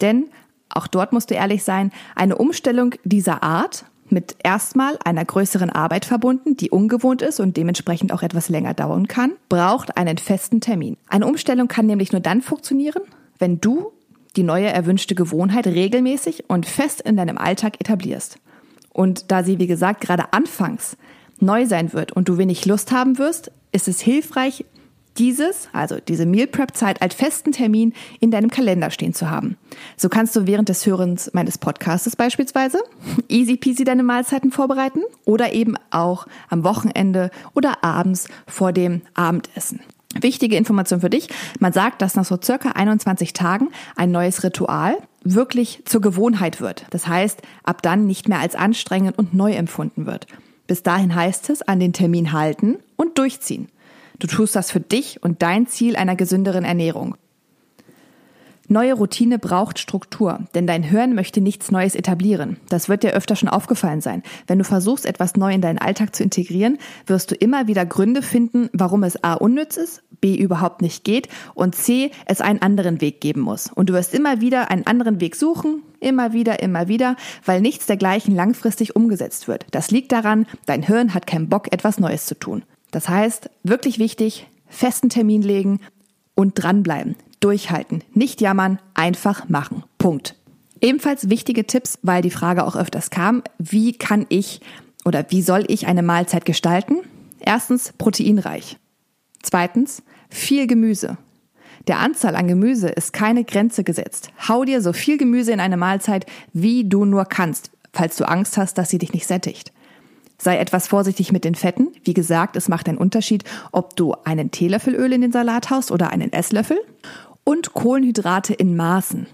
Denn, 0.00 0.28
auch 0.68 0.86
dort 0.86 1.12
musst 1.12 1.30
du 1.30 1.34
ehrlich 1.34 1.64
sein, 1.64 1.92
eine 2.14 2.36
Umstellung 2.36 2.94
dieser 3.04 3.42
Art 3.42 3.84
mit 4.10 4.36
erstmal 4.42 4.98
einer 5.04 5.24
größeren 5.24 5.70
Arbeit 5.70 6.04
verbunden, 6.04 6.56
die 6.56 6.70
ungewohnt 6.70 7.22
ist 7.22 7.40
und 7.40 7.56
dementsprechend 7.56 8.12
auch 8.12 8.22
etwas 8.22 8.48
länger 8.48 8.74
dauern 8.74 9.08
kann, 9.08 9.32
braucht 9.48 9.96
einen 9.96 10.18
festen 10.18 10.60
Termin. 10.60 10.96
Eine 11.08 11.26
Umstellung 11.26 11.68
kann 11.68 11.86
nämlich 11.86 12.12
nur 12.12 12.20
dann 12.20 12.42
funktionieren, 12.42 13.02
wenn 13.38 13.60
du 13.60 13.92
die 14.36 14.42
neue 14.42 14.68
erwünschte 14.68 15.14
Gewohnheit 15.14 15.66
regelmäßig 15.66 16.44
und 16.48 16.66
fest 16.66 17.00
in 17.00 17.16
deinem 17.16 17.38
Alltag 17.38 17.80
etablierst. 17.80 18.38
Und 18.92 19.30
da 19.30 19.42
sie, 19.42 19.58
wie 19.58 19.66
gesagt, 19.66 20.00
gerade 20.00 20.32
anfangs 20.32 20.96
neu 21.38 21.66
sein 21.66 21.92
wird 21.92 22.12
und 22.12 22.28
du 22.28 22.38
wenig 22.38 22.64
Lust 22.66 22.92
haben 22.92 23.18
wirst, 23.18 23.50
ist 23.72 23.88
es 23.88 24.00
hilfreich, 24.00 24.64
dieses, 25.18 25.68
also 25.72 25.98
diese 26.06 26.26
Meal 26.26 26.46
Prep 26.46 26.76
Zeit 26.76 27.02
als 27.02 27.14
festen 27.14 27.52
Termin 27.52 27.92
in 28.20 28.30
deinem 28.30 28.50
Kalender 28.50 28.90
stehen 28.90 29.14
zu 29.14 29.30
haben. 29.30 29.56
So 29.96 30.08
kannst 30.08 30.36
du 30.36 30.46
während 30.46 30.68
des 30.68 30.86
Hörens 30.86 31.30
meines 31.32 31.58
Podcastes 31.58 32.16
beispielsweise 32.16 32.78
easy 33.28 33.56
peasy 33.56 33.84
deine 33.84 34.02
Mahlzeiten 34.02 34.52
vorbereiten 34.52 35.00
oder 35.24 35.52
eben 35.52 35.74
auch 35.90 36.26
am 36.48 36.64
Wochenende 36.64 37.30
oder 37.54 37.82
abends 37.82 38.28
vor 38.46 38.72
dem 38.72 39.02
Abendessen. 39.14 39.80
Wichtige 40.20 40.56
Information 40.56 41.00
für 41.00 41.10
dich. 41.10 41.28
Man 41.58 41.72
sagt, 41.72 42.00
dass 42.00 42.14
nach 42.14 42.24
so 42.24 42.38
circa 42.42 42.70
21 42.70 43.32
Tagen 43.32 43.68
ein 43.96 44.10
neues 44.10 44.44
Ritual 44.44 44.96
wirklich 45.24 45.82
zur 45.84 46.00
Gewohnheit 46.00 46.60
wird. 46.60 46.86
Das 46.90 47.06
heißt, 47.06 47.42
ab 47.64 47.82
dann 47.82 48.06
nicht 48.06 48.28
mehr 48.28 48.38
als 48.38 48.54
anstrengend 48.54 49.18
und 49.18 49.34
neu 49.34 49.52
empfunden 49.52 50.06
wird. 50.06 50.26
Bis 50.66 50.82
dahin 50.82 51.14
heißt 51.14 51.50
es, 51.50 51.62
an 51.62 51.80
den 51.80 51.92
Termin 51.92 52.32
halten 52.32 52.78
und 52.96 53.18
durchziehen. 53.18 53.68
Du 54.18 54.26
tust 54.26 54.56
das 54.56 54.70
für 54.70 54.80
dich 54.80 55.22
und 55.22 55.42
dein 55.42 55.66
Ziel 55.66 55.96
einer 55.96 56.16
gesünderen 56.16 56.64
Ernährung. 56.64 57.16
Neue 58.68 58.94
Routine 58.94 59.38
braucht 59.38 59.78
Struktur, 59.78 60.40
denn 60.56 60.66
dein 60.66 60.82
Hirn 60.82 61.14
möchte 61.14 61.40
nichts 61.40 61.70
Neues 61.70 61.94
etablieren. 61.94 62.56
Das 62.68 62.88
wird 62.88 63.04
dir 63.04 63.12
öfter 63.12 63.36
schon 63.36 63.48
aufgefallen 63.48 64.00
sein. 64.00 64.24
Wenn 64.48 64.58
du 64.58 64.64
versuchst, 64.64 65.06
etwas 65.06 65.36
neu 65.36 65.54
in 65.54 65.60
deinen 65.60 65.78
Alltag 65.78 66.16
zu 66.16 66.24
integrieren, 66.24 66.78
wirst 67.06 67.30
du 67.30 67.36
immer 67.36 67.68
wieder 67.68 67.86
Gründe 67.86 68.22
finden, 68.22 68.68
warum 68.72 69.04
es 69.04 69.22
A 69.22 69.34
unnütz 69.34 69.76
ist, 69.76 70.02
B 70.20 70.34
überhaupt 70.34 70.82
nicht 70.82 71.04
geht 71.04 71.28
und 71.54 71.76
C 71.76 72.10
es 72.24 72.40
einen 72.40 72.60
anderen 72.60 73.00
Weg 73.00 73.20
geben 73.20 73.42
muss. 73.42 73.70
Und 73.72 73.88
du 73.88 73.92
wirst 73.92 74.12
immer 74.14 74.40
wieder 74.40 74.68
einen 74.68 74.86
anderen 74.86 75.20
Weg 75.20 75.36
suchen, 75.36 75.82
immer 76.00 76.32
wieder, 76.32 76.60
immer 76.60 76.88
wieder, 76.88 77.14
weil 77.44 77.60
nichts 77.60 77.86
dergleichen 77.86 78.34
langfristig 78.34 78.96
umgesetzt 78.96 79.46
wird. 79.46 79.66
Das 79.70 79.92
liegt 79.92 80.10
daran, 80.10 80.44
dein 80.64 80.82
Hirn 80.82 81.14
hat 81.14 81.28
keinen 81.28 81.48
Bock, 81.48 81.72
etwas 81.72 82.00
Neues 82.00 82.26
zu 82.26 82.36
tun. 82.36 82.64
Das 82.90 83.08
heißt, 83.08 83.50
wirklich 83.62 83.98
wichtig, 83.98 84.46
festen 84.68 85.08
Termin 85.08 85.42
legen 85.42 85.80
und 86.34 86.54
dranbleiben 86.54 87.16
durchhalten, 87.40 88.02
nicht 88.12 88.40
jammern, 88.40 88.78
einfach 88.94 89.48
machen. 89.48 89.84
Punkt. 89.98 90.34
Ebenfalls 90.80 91.30
wichtige 91.30 91.66
Tipps, 91.66 91.98
weil 92.02 92.22
die 92.22 92.30
Frage 92.30 92.64
auch 92.64 92.76
öfters 92.76 93.10
kam, 93.10 93.42
wie 93.58 93.92
kann 93.92 94.26
ich 94.28 94.60
oder 95.04 95.24
wie 95.30 95.42
soll 95.42 95.64
ich 95.68 95.86
eine 95.86 96.02
Mahlzeit 96.02 96.44
gestalten? 96.44 96.96
Erstens 97.40 97.92
proteinreich. 97.96 98.78
Zweitens 99.42 100.02
viel 100.28 100.66
Gemüse. 100.66 101.18
Der 101.86 102.00
Anzahl 102.00 102.34
an 102.34 102.48
Gemüse 102.48 102.88
ist 102.88 103.12
keine 103.12 103.44
Grenze 103.44 103.84
gesetzt. 103.84 104.30
Hau 104.48 104.64
dir 104.64 104.82
so 104.82 104.92
viel 104.92 105.18
Gemüse 105.18 105.52
in 105.52 105.60
eine 105.60 105.76
Mahlzeit, 105.76 106.26
wie 106.52 106.88
du 106.88 107.04
nur 107.04 107.26
kannst, 107.26 107.70
falls 107.92 108.16
du 108.16 108.28
Angst 108.28 108.56
hast, 108.56 108.76
dass 108.76 108.90
sie 108.90 108.98
dich 108.98 109.12
nicht 109.12 109.26
sättigt. 109.26 109.72
Sei 110.38 110.58
etwas 110.58 110.86
vorsichtig 110.88 111.32
mit 111.32 111.44
den 111.44 111.54
Fetten. 111.54 111.88
Wie 112.04 112.14
gesagt, 112.14 112.56
es 112.56 112.68
macht 112.68 112.88
einen 112.88 112.98
Unterschied, 112.98 113.44
ob 113.72 113.96
du 113.96 114.14
einen 114.24 114.50
Teelöffel 114.50 114.94
Öl 114.94 115.12
in 115.12 115.22
den 115.22 115.32
Salat 115.32 115.70
haust 115.70 115.90
oder 115.90 116.10
einen 116.10 116.32
Esslöffel 116.32 116.78
und 117.44 117.74
Kohlenhydrate 117.74 118.52
in 118.54 118.76
Maßen. 118.76 119.26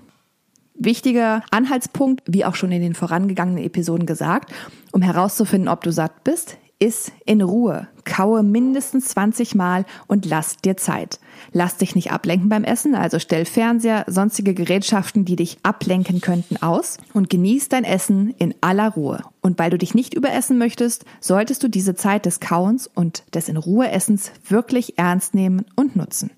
Wichtiger 0.74 1.42
Anhaltspunkt, 1.50 2.22
wie 2.26 2.44
auch 2.44 2.54
schon 2.54 2.72
in 2.72 2.82
den 2.82 2.94
vorangegangenen 2.94 3.64
Episoden 3.64 4.06
gesagt, 4.06 4.52
um 4.92 5.02
herauszufinden, 5.02 5.68
ob 5.68 5.82
du 5.82 5.92
satt 5.92 6.24
bist, 6.24 6.56
ist 6.82 7.12
in 7.24 7.42
Ruhe. 7.42 7.86
Kaue 8.04 8.42
mindestens 8.42 9.06
20 9.10 9.54
Mal 9.54 9.84
und 10.08 10.26
lass 10.26 10.56
dir 10.56 10.76
Zeit. 10.76 11.20
Lass 11.52 11.76
dich 11.76 11.94
nicht 11.94 12.10
ablenken 12.10 12.48
beim 12.48 12.64
Essen, 12.64 12.96
also 12.96 13.20
stell 13.20 13.44
Fernseher, 13.44 14.04
sonstige 14.08 14.52
Gerätschaften, 14.52 15.24
die 15.24 15.36
dich 15.36 15.58
ablenken 15.62 16.20
könnten, 16.20 16.56
aus 16.56 16.98
und 17.12 17.30
genieß 17.30 17.68
dein 17.68 17.84
Essen 17.84 18.34
in 18.36 18.52
aller 18.62 18.90
Ruhe. 18.90 19.22
Und 19.40 19.60
weil 19.60 19.70
du 19.70 19.78
dich 19.78 19.94
nicht 19.94 20.12
überessen 20.12 20.58
möchtest, 20.58 21.04
solltest 21.20 21.62
du 21.62 21.68
diese 21.68 21.94
Zeit 21.94 22.26
des 22.26 22.40
Kauens 22.40 22.90
und 22.92 23.22
des 23.32 23.48
in 23.48 23.56
Ruhe 23.56 23.88
Essens 23.88 24.32
wirklich 24.48 24.98
ernst 24.98 25.34
nehmen 25.34 25.64
und 25.76 25.94
nutzen. 25.94 26.32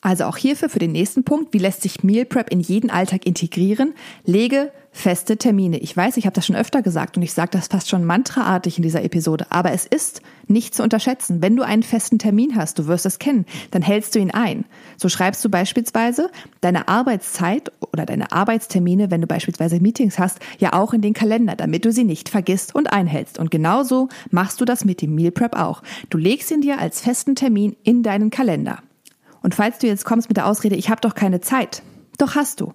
Also 0.00 0.24
auch 0.24 0.38
hierfür 0.38 0.70
für 0.70 0.78
den 0.78 0.92
nächsten 0.92 1.24
Punkt, 1.24 1.52
wie 1.52 1.58
lässt 1.58 1.82
sich 1.82 2.02
Meal 2.02 2.24
Prep 2.24 2.50
in 2.50 2.60
jeden 2.60 2.88
Alltag 2.90 3.26
integrieren? 3.26 3.92
Lege 4.24 4.70
feste 4.96 5.36
Termine. 5.36 5.78
Ich 5.78 5.94
weiß, 5.94 6.16
ich 6.16 6.24
habe 6.24 6.34
das 6.34 6.46
schon 6.46 6.56
öfter 6.56 6.80
gesagt 6.80 7.16
und 7.16 7.22
ich 7.22 7.34
sage 7.34 7.50
das 7.52 7.68
fast 7.68 7.88
schon 7.88 8.04
mantraartig 8.04 8.78
in 8.78 8.82
dieser 8.82 9.04
Episode, 9.04 9.46
aber 9.50 9.72
es 9.72 9.84
ist 9.84 10.22
nicht 10.48 10.74
zu 10.74 10.82
unterschätzen. 10.82 11.42
Wenn 11.42 11.54
du 11.54 11.62
einen 11.62 11.82
festen 11.82 12.18
Termin 12.18 12.56
hast, 12.56 12.78
du 12.78 12.86
wirst 12.86 13.04
es 13.04 13.18
kennen, 13.18 13.44
dann 13.70 13.82
hältst 13.82 14.14
du 14.14 14.18
ihn 14.18 14.30
ein. 14.30 14.64
So 14.96 15.10
schreibst 15.10 15.44
du 15.44 15.50
beispielsweise 15.50 16.30
deine 16.62 16.88
Arbeitszeit 16.88 17.70
oder 17.92 18.06
deine 18.06 18.32
Arbeitstermine, 18.32 19.10
wenn 19.10 19.20
du 19.20 19.26
beispielsweise 19.26 19.80
Meetings 19.80 20.18
hast, 20.18 20.38
ja 20.58 20.72
auch 20.72 20.94
in 20.94 21.02
den 21.02 21.12
Kalender, 21.12 21.56
damit 21.56 21.84
du 21.84 21.92
sie 21.92 22.04
nicht 22.04 22.30
vergisst 22.30 22.74
und 22.74 22.92
einhältst. 22.92 23.38
Und 23.38 23.50
genauso 23.50 24.08
machst 24.30 24.60
du 24.60 24.64
das 24.64 24.86
mit 24.86 25.02
dem 25.02 25.14
Meal 25.14 25.30
Prep 25.30 25.56
auch. 25.56 25.82
Du 26.08 26.16
legst 26.16 26.50
ihn 26.50 26.62
dir 26.62 26.80
als 26.80 27.02
festen 27.02 27.34
Termin 27.34 27.76
in 27.82 28.02
deinen 28.02 28.30
Kalender. 28.30 28.78
Und 29.42 29.54
falls 29.54 29.78
du 29.78 29.86
jetzt 29.86 30.06
kommst 30.06 30.28
mit 30.28 30.38
der 30.38 30.46
Ausrede, 30.46 30.74
ich 30.74 30.88
habe 30.88 31.02
doch 31.02 31.14
keine 31.14 31.40
Zeit, 31.42 31.82
doch 32.20 32.34
hast 32.34 32.60
du. 32.60 32.72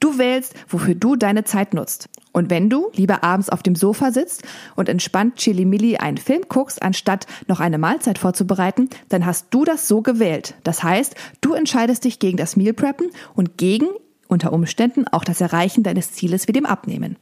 Du 0.00 0.18
wählst, 0.18 0.54
wofür 0.68 0.94
du 0.94 1.16
deine 1.16 1.44
Zeit 1.44 1.74
nutzt. 1.74 2.08
Und 2.32 2.50
wenn 2.50 2.68
du 2.68 2.90
lieber 2.94 3.22
abends 3.22 3.48
auf 3.48 3.62
dem 3.62 3.76
Sofa 3.76 4.10
sitzt 4.10 4.42
und 4.74 4.88
entspannt 4.88 5.36
Chili-Milli 5.36 5.96
einen 5.98 6.16
Film 6.16 6.42
guckst, 6.48 6.82
anstatt 6.82 7.26
noch 7.46 7.60
eine 7.60 7.78
Mahlzeit 7.78 8.18
vorzubereiten, 8.18 8.90
dann 9.08 9.24
hast 9.24 9.46
du 9.50 9.64
das 9.64 9.86
so 9.86 10.02
gewählt. 10.02 10.54
Das 10.64 10.82
heißt, 10.82 11.14
du 11.40 11.54
entscheidest 11.54 12.04
dich 12.04 12.18
gegen 12.18 12.36
das 12.36 12.56
Meal 12.56 12.74
Preppen 12.74 13.10
und 13.34 13.56
gegen 13.56 13.86
unter 14.26 14.52
Umständen 14.52 15.06
auch 15.08 15.24
das 15.24 15.40
Erreichen 15.40 15.82
deines 15.82 16.12
Zieles 16.12 16.48
wie 16.48 16.52
dem 16.52 16.66
Abnehmen. 16.66 17.16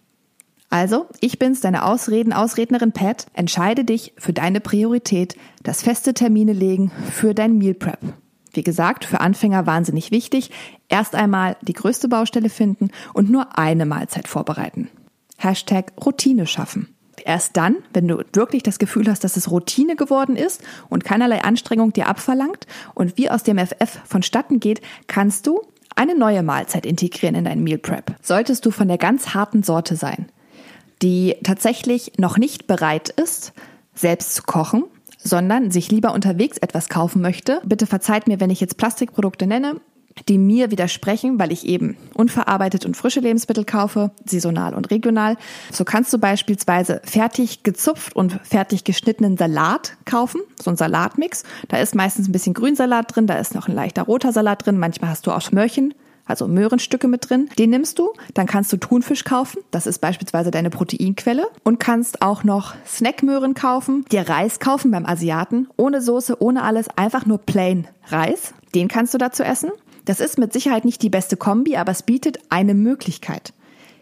Also, 0.70 1.06
ich 1.20 1.38
bin's, 1.38 1.60
deine 1.60 1.84
Ausreden, 1.84 2.32
Ausrednerin 2.32 2.92
Pat. 2.92 3.26
Entscheide 3.34 3.84
dich 3.84 4.14
für 4.16 4.32
deine 4.32 4.60
Priorität, 4.60 5.36
das 5.62 5.82
feste 5.82 6.14
Termine 6.14 6.54
legen 6.54 6.90
für 7.10 7.34
dein 7.34 7.58
Meal 7.58 7.74
Prep. 7.74 7.98
Wie 8.52 8.62
gesagt, 8.62 9.04
für 9.04 9.20
Anfänger 9.20 9.66
wahnsinnig 9.66 10.10
wichtig. 10.10 10.50
Erst 10.88 11.14
einmal 11.14 11.56
die 11.62 11.72
größte 11.72 12.08
Baustelle 12.08 12.50
finden 12.50 12.90
und 13.14 13.30
nur 13.30 13.58
eine 13.58 13.86
Mahlzeit 13.86 14.28
vorbereiten. 14.28 14.88
Hashtag 15.38 15.92
Routine 16.04 16.46
schaffen. 16.46 16.94
Erst 17.24 17.56
dann, 17.56 17.76
wenn 17.92 18.08
du 18.08 18.22
wirklich 18.32 18.62
das 18.62 18.78
Gefühl 18.78 19.08
hast, 19.08 19.22
dass 19.24 19.36
es 19.36 19.50
Routine 19.50 19.96
geworden 19.96 20.36
ist 20.36 20.62
und 20.88 21.04
keinerlei 21.04 21.42
Anstrengung 21.42 21.92
dir 21.92 22.08
abverlangt 22.08 22.66
und 22.94 23.16
wie 23.16 23.30
aus 23.30 23.42
dem 23.42 23.58
FF 23.58 24.00
vonstatten 24.04 24.60
geht, 24.60 24.80
kannst 25.06 25.46
du 25.46 25.62
eine 25.94 26.16
neue 26.16 26.42
Mahlzeit 26.42 26.86
integrieren 26.86 27.34
in 27.34 27.44
dein 27.44 27.62
Meal 27.62 27.78
Prep. 27.78 28.16
Solltest 28.22 28.66
du 28.66 28.70
von 28.70 28.88
der 28.88 28.98
ganz 28.98 29.34
harten 29.34 29.62
Sorte 29.62 29.94
sein, 29.94 30.26
die 31.02 31.36
tatsächlich 31.44 32.12
noch 32.18 32.38
nicht 32.38 32.66
bereit 32.66 33.10
ist, 33.10 33.52
selbst 33.94 34.34
zu 34.34 34.42
kochen, 34.42 34.84
sondern 35.22 35.70
sich 35.70 35.90
lieber 35.90 36.12
unterwegs 36.12 36.58
etwas 36.58 36.88
kaufen 36.88 37.22
möchte, 37.22 37.60
bitte 37.64 37.86
verzeiht 37.86 38.26
mir, 38.26 38.40
wenn 38.40 38.50
ich 38.50 38.60
jetzt 38.60 38.76
Plastikprodukte 38.76 39.46
nenne, 39.46 39.80
die 40.28 40.38
mir 40.38 40.70
widersprechen, 40.70 41.38
weil 41.38 41.52
ich 41.52 41.66
eben 41.66 41.96
unverarbeitet 42.14 42.84
und 42.84 42.96
frische 42.96 43.20
Lebensmittel 43.20 43.64
kaufe, 43.64 44.10
saisonal 44.24 44.74
und 44.74 44.90
regional. 44.90 45.36
So 45.70 45.84
kannst 45.84 46.12
du 46.12 46.18
beispielsweise 46.18 47.00
fertig 47.04 47.62
gezupft 47.62 48.14
und 48.14 48.38
fertig 48.42 48.84
geschnittenen 48.84 49.36
Salat 49.36 49.96
kaufen, 50.04 50.42
so 50.60 50.70
ein 50.70 50.76
Salatmix. 50.76 51.44
Da 51.68 51.78
ist 51.78 51.94
meistens 51.94 52.28
ein 52.28 52.32
bisschen 52.32 52.54
Grünsalat 52.54 53.14
drin, 53.14 53.26
da 53.26 53.34
ist 53.34 53.54
noch 53.54 53.68
ein 53.68 53.74
leichter 53.74 54.02
roter 54.02 54.32
Salat 54.32 54.66
drin, 54.66 54.78
manchmal 54.78 55.10
hast 55.10 55.26
du 55.26 55.30
auch 55.30 55.50
Möhrchen 55.52 55.94
also 56.32 56.48
Möhrenstücke 56.48 57.06
mit 57.06 57.28
drin. 57.28 57.48
Den 57.58 57.70
nimmst 57.70 57.98
du, 57.98 58.12
dann 58.34 58.46
kannst 58.46 58.72
du 58.72 58.78
Thunfisch 58.78 59.24
kaufen, 59.24 59.60
das 59.70 59.86
ist 59.86 60.00
beispielsweise 60.00 60.50
deine 60.50 60.70
Proteinquelle 60.70 61.46
und 61.62 61.78
kannst 61.78 62.22
auch 62.22 62.42
noch 62.42 62.74
Snackmöhren 62.86 63.54
kaufen, 63.54 64.04
dir 64.10 64.28
Reis 64.28 64.58
kaufen 64.58 64.90
beim 64.90 65.06
Asiaten, 65.06 65.68
ohne 65.76 66.02
Soße, 66.02 66.42
ohne 66.42 66.64
alles, 66.64 66.88
einfach 66.96 67.26
nur 67.26 67.38
plain 67.38 67.86
Reis. 68.08 68.54
Den 68.74 68.88
kannst 68.88 69.14
du 69.14 69.18
dazu 69.18 69.42
essen. 69.42 69.70
Das 70.06 70.18
ist 70.18 70.38
mit 70.38 70.52
Sicherheit 70.52 70.84
nicht 70.84 71.02
die 71.02 71.10
beste 71.10 71.36
Kombi, 71.36 71.76
aber 71.76 71.92
es 71.92 72.02
bietet 72.02 72.38
eine 72.48 72.74
Möglichkeit. 72.74 73.52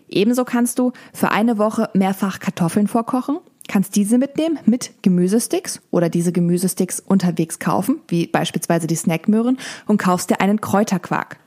Ebenso 0.09 0.45
kannst 0.45 0.79
du 0.79 0.93
für 1.13 1.31
eine 1.31 1.59
Woche 1.59 1.91
mehrfach 1.93 2.41
Kartoffeln 2.41 2.89
vorkochen, 2.89 3.39
kannst 3.69 3.95
diese 3.95 4.19
mitnehmen 4.19 4.59
mit 4.65 4.93
Gemüsesticks 5.03 5.81
oder 5.91 6.09
diese 6.09 6.33
Gemüsesticks 6.33 7.01
unterwegs 7.01 7.59
kaufen, 7.59 8.01
wie 8.09 8.27
beispielsweise 8.27 8.87
die 8.87 8.97
Snackmöhren 8.97 9.59
und 9.87 9.99
kaufst 9.99 10.31
dir 10.31 10.41
einen 10.41 10.61
Kräuterquark. 10.61 11.39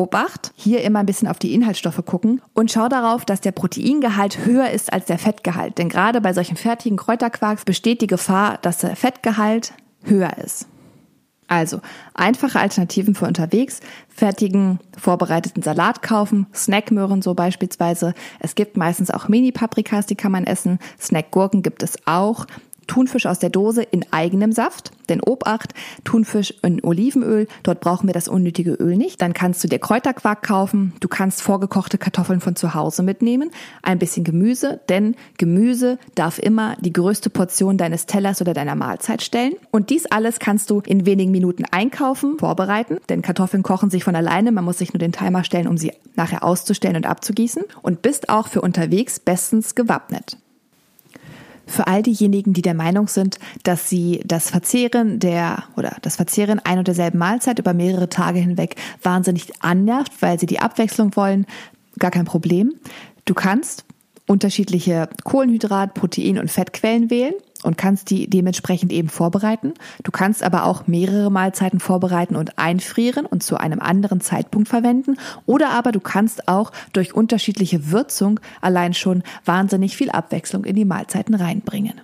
Obacht, 0.00 0.52
hier 0.56 0.82
immer 0.82 1.00
ein 1.00 1.06
bisschen 1.06 1.28
auf 1.28 1.38
die 1.38 1.52
Inhaltsstoffe 1.52 2.02
gucken 2.06 2.40
und 2.54 2.72
schau 2.72 2.88
darauf, 2.88 3.26
dass 3.26 3.42
der 3.42 3.52
Proteingehalt 3.52 4.46
höher 4.46 4.70
ist 4.70 4.92
als 4.92 5.04
der 5.04 5.18
Fettgehalt. 5.18 5.76
Denn 5.76 5.90
gerade 5.90 6.22
bei 6.22 6.32
solchen 6.32 6.56
fertigen 6.56 6.96
Kräuterquarks 6.96 7.66
besteht 7.66 8.00
die 8.00 8.06
Gefahr, 8.06 8.58
dass 8.62 8.78
der 8.78 8.96
Fettgehalt 8.96 9.74
höher 10.04 10.38
ist. 10.38 10.66
Also 11.48 11.80
einfache 12.14 12.60
Alternativen 12.60 13.14
für 13.14 13.26
unterwegs, 13.26 13.80
fertigen 14.08 14.78
vorbereiteten 14.96 15.62
Salat 15.62 16.00
kaufen, 16.00 16.46
Snackmöhren 16.54 17.22
so 17.22 17.34
beispielsweise. 17.34 18.14
Es 18.38 18.54
gibt 18.54 18.76
meistens 18.76 19.10
auch 19.10 19.28
Mini-Paprikas, 19.28 20.06
die 20.06 20.14
kann 20.14 20.30
man 20.32 20.44
essen. 20.44 20.78
Snackgurken 21.00 21.62
gibt 21.62 21.82
es 21.82 21.98
auch. 22.06 22.46
Thunfisch 22.90 23.26
aus 23.26 23.38
der 23.38 23.50
Dose 23.50 23.84
in 23.84 24.04
eigenem 24.10 24.50
Saft. 24.50 24.90
Denn 25.08 25.20
Obacht, 25.20 25.74
Thunfisch 26.02 26.52
in 26.62 26.82
Olivenöl, 26.82 27.46
dort 27.62 27.78
brauchen 27.78 28.08
wir 28.08 28.14
das 28.14 28.26
unnötige 28.26 28.72
Öl 28.72 28.96
nicht. 28.96 29.22
Dann 29.22 29.32
kannst 29.32 29.62
du 29.62 29.68
dir 29.68 29.78
Kräuterquark 29.78 30.42
kaufen. 30.42 30.92
Du 30.98 31.06
kannst 31.06 31.40
vorgekochte 31.40 31.98
Kartoffeln 31.98 32.40
von 32.40 32.56
zu 32.56 32.74
Hause 32.74 33.04
mitnehmen. 33.04 33.52
Ein 33.84 34.00
bisschen 34.00 34.24
Gemüse, 34.24 34.80
denn 34.88 35.14
Gemüse 35.38 35.98
darf 36.16 36.40
immer 36.40 36.76
die 36.80 36.92
größte 36.92 37.30
Portion 37.30 37.78
deines 37.78 38.06
Tellers 38.06 38.40
oder 38.40 38.54
deiner 38.54 38.74
Mahlzeit 38.74 39.22
stellen. 39.22 39.54
Und 39.70 39.90
dies 39.90 40.06
alles 40.06 40.40
kannst 40.40 40.68
du 40.70 40.80
in 40.80 41.06
wenigen 41.06 41.30
Minuten 41.30 41.64
einkaufen, 41.70 42.38
vorbereiten. 42.40 42.98
Denn 43.08 43.22
Kartoffeln 43.22 43.62
kochen 43.62 43.90
sich 43.90 44.02
von 44.02 44.16
alleine. 44.16 44.50
Man 44.50 44.64
muss 44.64 44.78
sich 44.78 44.92
nur 44.92 44.98
den 44.98 45.12
Timer 45.12 45.44
stellen, 45.44 45.68
um 45.68 45.78
sie 45.78 45.92
nachher 46.16 46.42
auszustellen 46.42 46.96
und 46.96 47.06
abzugießen. 47.06 47.62
Und 47.82 48.02
bist 48.02 48.28
auch 48.30 48.48
für 48.48 48.62
unterwegs 48.62 49.20
bestens 49.20 49.76
gewappnet. 49.76 50.36
Für 51.70 51.86
all 51.86 52.02
diejenigen, 52.02 52.52
die 52.52 52.62
der 52.62 52.74
Meinung 52.74 53.06
sind, 53.06 53.38
dass 53.62 53.88
sie 53.88 54.20
das 54.24 54.50
Verzehren 54.50 55.20
der 55.20 55.62
oder 55.76 55.96
das 56.02 56.16
Verzehren 56.16 56.58
ein 56.58 56.78
und 56.78 56.88
derselben 56.88 57.18
Mahlzeit 57.18 57.60
über 57.60 57.74
mehrere 57.74 58.08
Tage 58.08 58.40
hinweg 58.40 58.74
wahnsinnig 59.02 59.52
annervt, 59.60 60.20
weil 60.20 60.38
sie 60.40 60.46
die 60.46 60.58
Abwechslung 60.58 61.14
wollen, 61.14 61.46
gar 61.98 62.10
kein 62.10 62.24
Problem. 62.24 62.74
Du 63.24 63.34
kannst 63.34 63.84
unterschiedliche 64.26 65.08
Kohlenhydrat, 65.22 65.94
Protein 65.94 66.38
und 66.38 66.50
Fettquellen 66.50 67.08
wählen. 67.08 67.34
Und 67.62 67.76
kannst 67.76 68.10
die 68.10 68.28
dementsprechend 68.28 68.92
eben 68.92 69.08
vorbereiten. 69.08 69.74
Du 70.02 70.10
kannst 70.10 70.42
aber 70.42 70.64
auch 70.64 70.86
mehrere 70.86 71.30
Mahlzeiten 71.30 71.80
vorbereiten 71.80 72.36
und 72.36 72.58
einfrieren 72.58 73.26
und 73.26 73.42
zu 73.42 73.56
einem 73.56 73.80
anderen 73.80 74.20
Zeitpunkt 74.20 74.68
verwenden. 74.68 75.16
Oder 75.46 75.70
aber 75.70 75.92
du 75.92 76.00
kannst 76.00 76.48
auch 76.48 76.72
durch 76.92 77.14
unterschiedliche 77.14 77.90
Würzung 77.90 78.40
allein 78.60 78.94
schon 78.94 79.22
wahnsinnig 79.44 79.96
viel 79.96 80.10
Abwechslung 80.10 80.64
in 80.64 80.76
die 80.76 80.84
Mahlzeiten 80.84 81.34
reinbringen. 81.34 82.00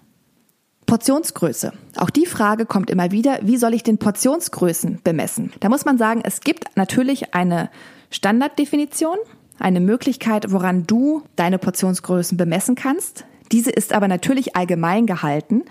Portionsgröße. 0.86 1.72
Auch 1.96 2.10
die 2.10 2.26
Frage 2.26 2.64
kommt 2.64 2.90
immer 2.90 3.10
wieder, 3.10 3.40
wie 3.42 3.56
soll 3.56 3.74
ich 3.74 3.82
den 3.82 3.98
Portionsgrößen 3.98 5.00
bemessen? 5.02 5.52
Da 5.60 5.68
muss 5.68 5.84
man 5.84 5.98
sagen, 5.98 6.20
es 6.24 6.40
gibt 6.40 6.76
natürlich 6.76 7.34
eine 7.34 7.70
Standarddefinition, 8.10 9.16
eine 9.58 9.80
Möglichkeit, 9.80 10.52
woran 10.52 10.86
du 10.86 11.22
deine 11.34 11.58
Portionsgrößen 11.58 12.38
bemessen 12.38 12.76
kannst. 12.76 13.24
Diese 13.52 13.70
ist 13.70 13.92
aber 13.92 14.08
natürlich 14.08 14.56
allgemein 14.56 15.06
gehalten 15.06 15.62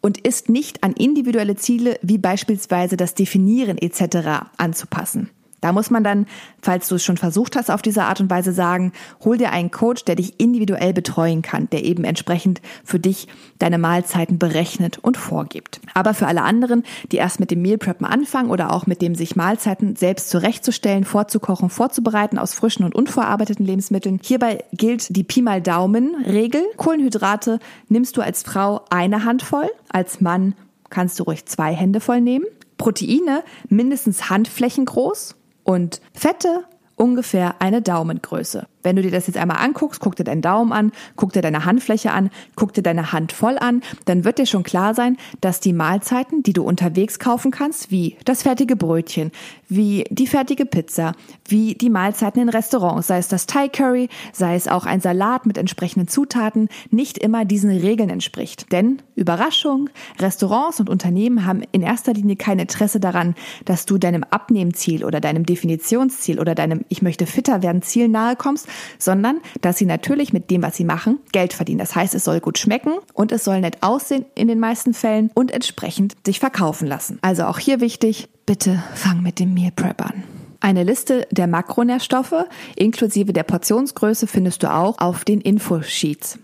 und 0.00 0.18
ist 0.18 0.48
nicht 0.48 0.82
an 0.82 0.92
individuelle 0.92 1.56
Ziele 1.56 1.98
wie 2.02 2.18
beispielsweise 2.18 2.96
das 2.96 3.14
Definieren 3.14 3.78
etc. 3.78 4.48
anzupassen. 4.56 5.30
Da 5.62 5.72
muss 5.72 5.90
man 5.90 6.04
dann, 6.04 6.26
falls 6.60 6.88
du 6.88 6.96
es 6.96 7.04
schon 7.04 7.16
versucht 7.16 7.56
hast, 7.56 7.70
auf 7.70 7.80
diese 7.80 8.02
Art 8.04 8.20
und 8.20 8.28
Weise 8.28 8.52
sagen, 8.52 8.92
hol 9.24 9.38
dir 9.38 9.52
einen 9.52 9.70
Coach, 9.70 10.04
der 10.04 10.16
dich 10.16 10.38
individuell 10.38 10.92
betreuen 10.92 11.40
kann, 11.40 11.70
der 11.70 11.84
eben 11.84 12.04
entsprechend 12.04 12.60
für 12.84 12.98
dich 12.98 13.28
deine 13.58 13.78
Mahlzeiten 13.78 14.38
berechnet 14.38 14.98
und 14.98 15.16
vorgibt. 15.16 15.80
Aber 15.94 16.14
für 16.14 16.26
alle 16.26 16.42
anderen, 16.42 16.82
die 17.12 17.16
erst 17.16 17.38
mit 17.38 17.52
dem 17.52 17.62
Meal 17.62 17.78
Preppen 17.78 18.04
anfangen 18.04 18.50
oder 18.50 18.72
auch 18.72 18.86
mit 18.86 19.00
dem 19.00 19.14
sich 19.14 19.36
Mahlzeiten 19.36 19.94
selbst 19.94 20.30
zurechtzustellen, 20.30 21.04
vorzukochen, 21.04 21.70
vorzubereiten 21.70 22.38
aus 22.38 22.54
frischen 22.54 22.84
und 22.84 22.96
unverarbeiteten 22.96 23.64
Lebensmitteln, 23.64 24.18
hierbei 24.20 24.64
gilt 24.72 25.14
die 25.16 25.24
Pi 25.24 25.42
mal 25.42 25.62
Daumen 25.62 26.16
Regel. 26.26 26.62
Kohlenhydrate 26.76 27.60
nimmst 27.88 28.16
du 28.16 28.20
als 28.20 28.42
Frau 28.42 28.84
eine 28.90 29.24
Handvoll, 29.24 29.70
als 29.88 30.20
Mann 30.20 30.54
kannst 30.90 31.20
du 31.20 31.22
ruhig 31.22 31.46
zwei 31.46 31.72
Hände 31.72 32.00
voll 32.00 32.20
nehmen. 32.20 32.46
Proteine 32.78 33.44
mindestens 33.68 34.28
Handflächen 34.28 34.86
groß, 34.86 35.36
und 35.64 36.00
Fette 36.14 36.64
ungefähr 36.96 37.60
eine 37.60 37.82
Daumengröße. 37.82 38.66
Wenn 38.82 38.96
du 38.96 39.02
dir 39.02 39.10
das 39.10 39.26
jetzt 39.26 39.36
einmal 39.36 39.58
anguckst, 39.58 40.00
guck 40.00 40.16
dir 40.16 40.24
deinen 40.24 40.42
Daumen 40.42 40.72
an, 40.72 40.92
guck 41.16 41.32
dir 41.32 41.42
deine 41.42 41.64
Handfläche 41.64 42.12
an, 42.12 42.30
guck 42.56 42.72
dir 42.72 42.82
deine 42.82 43.12
Hand 43.12 43.32
voll 43.32 43.58
an, 43.58 43.82
dann 44.04 44.24
wird 44.24 44.38
dir 44.38 44.46
schon 44.46 44.62
klar 44.62 44.94
sein, 44.94 45.16
dass 45.40 45.60
die 45.60 45.72
Mahlzeiten, 45.72 46.42
die 46.42 46.52
du 46.52 46.62
unterwegs 46.62 47.18
kaufen 47.18 47.50
kannst, 47.50 47.90
wie 47.90 48.16
das 48.24 48.42
fertige 48.42 48.76
Brötchen, 48.76 49.30
wie 49.68 50.04
die 50.10 50.26
fertige 50.26 50.66
Pizza, 50.66 51.14
wie 51.46 51.74
die 51.74 51.90
Mahlzeiten 51.90 52.42
in 52.42 52.48
Restaurants, 52.48 53.06
sei 53.06 53.18
es 53.18 53.28
das 53.28 53.46
Thai 53.46 53.68
Curry, 53.68 54.08
sei 54.32 54.54
es 54.54 54.68
auch 54.68 54.86
ein 54.86 55.00
Salat 55.00 55.46
mit 55.46 55.58
entsprechenden 55.58 56.08
Zutaten, 56.08 56.68
nicht 56.90 57.18
immer 57.18 57.44
diesen 57.44 57.70
Regeln 57.70 58.10
entspricht. 58.10 58.70
Denn 58.72 59.00
Überraschung, 59.14 59.90
Restaurants 60.18 60.80
und 60.80 60.90
Unternehmen 60.90 61.46
haben 61.46 61.62
in 61.72 61.82
erster 61.82 62.12
Linie 62.12 62.36
kein 62.36 62.58
Interesse 62.58 63.00
daran, 63.00 63.34
dass 63.64 63.86
du 63.86 63.98
deinem 63.98 64.24
Abnehmziel 64.24 65.04
oder 65.04 65.20
deinem 65.20 65.46
Definitionsziel 65.46 66.38
oder 66.38 66.54
deinem 66.54 66.84
Ich 66.88 67.02
möchte 67.02 67.26
fitter 67.26 67.62
werden 67.62 67.82
Ziel 67.82 68.08
nahe 68.08 68.36
kommst, 68.36 68.68
sondern 68.98 69.40
dass 69.60 69.78
sie 69.78 69.86
natürlich 69.86 70.32
mit 70.32 70.50
dem, 70.50 70.62
was 70.62 70.76
sie 70.76 70.84
machen, 70.84 71.18
Geld 71.32 71.52
verdienen. 71.52 71.78
Das 71.78 71.94
heißt, 71.94 72.14
es 72.14 72.24
soll 72.24 72.40
gut 72.40 72.58
schmecken 72.58 72.92
und 73.14 73.32
es 73.32 73.44
soll 73.44 73.60
nett 73.60 73.78
aussehen 73.82 74.24
in 74.34 74.48
den 74.48 74.60
meisten 74.60 74.94
Fällen 74.94 75.30
und 75.34 75.50
entsprechend 75.50 76.14
sich 76.26 76.40
verkaufen 76.40 76.86
lassen. 76.86 77.18
Also 77.22 77.44
auch 77.44 77.58
hier 77.58 77.80
wichtig, 77.80 78.28
bitte 78.46 78.82
fang 78.94 79.22
mit 79.22 79.38
dem 79.38 79.54
Meal 79.54 79.72
Prep 79.74 80.04
an. 80.04 80.22
Eine 80.60 80.84
Liste 80.84 81.26
der 81.32 81.48
Makronährstoffe 81.48 82.44
inklusive 82.76 83.32
der 83.32 83.42
Portionsgröße 83.42 84.28
findest 84.28 84.62
du 84.62 84.72
auch 84.72 84.98
auf 84.98 85.24
den 85.24 85.40
Infosheets. 85.40 86.38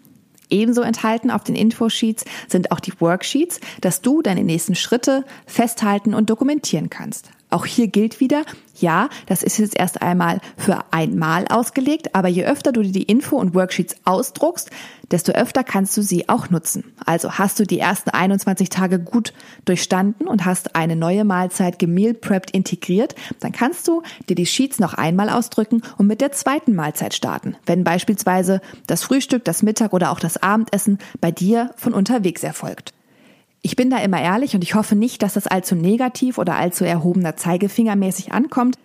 Ebenso 0.51 0.81
enthalten 0.83 1.31
auf 1.31 1.45
den 1.45 1.55
Infosheets 1.55 2.25
sind 2.49 2.73
auch 2.73 2.81
die 2.81 2.99
Worksheets, 3.01 3.61
dass 3.81 4.01
du 4.01 4.23
deine 4.23 4.45
nächsten 4.45 4.75
Schritte 4.75 5.25
festhalten 5.47 6.15
und 6.15 6.31
dokumentieren 6.31 6.91
kannst. 6.91 7.31
Auch 7.51 7.65
hier 7.65 7.89
gilt 7.89 8.21
wieder, 8.21 8.45
ja, 8.79 9.09
das 9.27 9.43
ist 9.43 9.59
jetzt 9.59 9.79
erst 9.79 10.03
einmal 10.03 10.41
für 10.57 10.85
einmal 10.91 11.47
ausgelegt, 11.49 12.15
aber 12.15 12.29
je 12.29 12.45
öfter 12.45 12.73
du 12.73 12.83
dir 12.83 12.93
die 12.93 13.05
Info 13.05 13.37
und 13.37 13.55
Worksheets 13.55 13.97
ausdruckst, 14.05 14.71
desto 15.11 15.33
öfter 15.33 15.65
kannst 15.65 15.97
du 15.97 16.03
sie 16.03 16.29
auch 16.29 16.51
nutzen. 16.51 16.85
Also 17.07 17.33
hast 17.33 17.59
du 17.59 17.65
die 17.65 17.79
ersten 17.79 18.11
21 18.11 18.69
Tage 18.69 18.99
gut 18.99 19.33
durchstanden 19.65 20.27
und 20.27 20.45
hast 20.45 20.77
eine 20.77 20.95
neue 20.95 21.25
Mahlzeit 21.25 21.79
gemeal 21.79 22.13
prepped 22.13 22.51
integriert, 22.51 23.15
dann 23.41 23.53
kannst 23.53 23.89
du 23.89 24.03
dir 24.29 24.35
die 24.35 24.47
Sheets 24.47 24.79
noch 24.79 24.95
einmal 24.95 25.31
ausdrücken 25.31 25.83
und 25.97 26.07
mit 26.07 26.21
der 26.21 26.33
zweiten 26.33 26.75
Mahlzeit 26.75 27.15
starten, 27.15 27.57
wenn 27.65 27.85
beispielsweise 27.85 28.61
das 28.87 29.03
Frühstück, 29.03 29.45
das 29.45 29.63
Mittag 29.63 29.95
oder 29.95 30.11
auch 30.11 30.21
das 30.21 30.43
Abendessen 30.43 30.99
bei 31.21 31.31
dir 31.31 31.71
von 31.77 31.95
unterwegs 31.95 32.43
erfolgt. 32.43 32.93
Ich 33.63 33.77
bin 33.77 33.91
da 33.91 33.99
immer 33.99 34.21
ehrlich 34.21 34.55
und 34.55 34.63
ich 34.63 34.75
hoffe 34.75 34.95
nicht, 34.95 35.23
dass 35.23 35.35
das 35.35 35.47
allzu 35.47 35.75
negativ 35.75 36.39
oder 36.39 36.57
allzu 36.57 36.85
erhobener 36.85 37.37
Zeigefinger 37.37 37.97
mäßig 37.97 38.33
ankommt. 38.33 38.77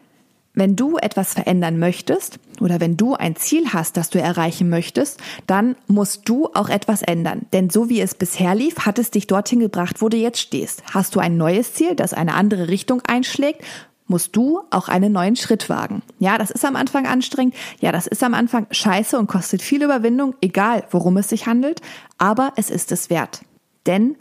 Wenn 0.55 0.75
du 0.75 0.97
etwas 0.97 1.33
verändern 1.33 1.79
möchtest 1.79 2.39
oder 2.61 2.79
wenn 2.79 2.95
du 2.95 3.15
ein 3.15 3.35
Ziel 3.35 3.73
hast, 3.73 3.97
das 3.97 4.11
du 4.11 4.19
erreichen 4.19 4.69
möchtest, 4.69 5.19
dann 5.47 5.75
musst 5.87 6.29
du 6.29 6.47
auch 6.53 6.69
etwas 6.69 7.01
ändern. 7.01 7.47
Denn 7.53 7.71
so 7.71 7.89
wie 7.89 8.01
es 8.01 8.13
bisher 8.13 8.53
lief, 8.53 8.79
hat 8.85 8.99
es 8.99 9.09
dich 9.09 9.25
dorthin 9.25 9.59
gebracht, 9.59 10.01
wo 10.01 10.09
du 10.09 10.17
jetzt 10.17 10.39
stehst. 10.39 10.83
Hast 10.93 11.15
du 11.15 11.19
ein 11.19 11.37
neues 11.37 11.73
Ziel, 11.73 11.95
das 11.95 12.13
eine 12.13 12.35
andere 12.35 12.67
Richtung 12.67 13.01
einschlägt, 13.07 13.63
musst 14.05 14.35
du 14.35 14.61
auch 14.69 14.89
einen 14.89 15.11
neuen 15.11 15.35
Schritt 15.35 15.69
wagen. 15.69 16.03
Ja, 16.19 16.37
das 16.37 16.51
ist 16.51 16.65
am 16.65 16.75
Anfang 16.75 17.07
anstrengend. 17.07 17.55
Ja, 17.79 17.91
das 17.91 18.05
ist 18.05 18.21
am 18.21 18.35
Anfang 18.35 18.67
scheiße 18.69 19.17
und 19.17 19.27
kostet 19.27 19.63
viel 19.63 19.81
Überwindung, 19.81 20.35
egal 20.41 20.83
worum 20.91 21.17
es 21.17 21.29
sich 21.29 21.47
handelt. 21.47 21.81
Aber 22.19 22.53
es 22.57 22.69
ist 22.69 22.91
es 22.91 23.09
wert. 23.09 23.41
Denn 23.87 24.15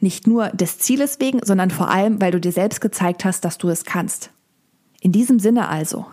nicht 0.00 0.26
nur 0.26 0.48
des 0.48 0.78
Zieles 0.78 1.20
wegen, 1.20 1.40
sondern 1.44 1.70
vor 1.70 1.90
allem, 1.90 2.20
weil 2.20 2.32
du 2.32 2.40
dir 2.40 2.52
selbst 2.52 2.80
gezeigt 2.80 3.24
hast, 3.24 3.44
dass 3.44 3.58
du 3.58 3.68
es 3.68 3.84
kannst. 3.84 4.30
In 5.00 5.12
diesem 5.12 5.38
Sinne 5.38 5.68
also. 5.68 6.06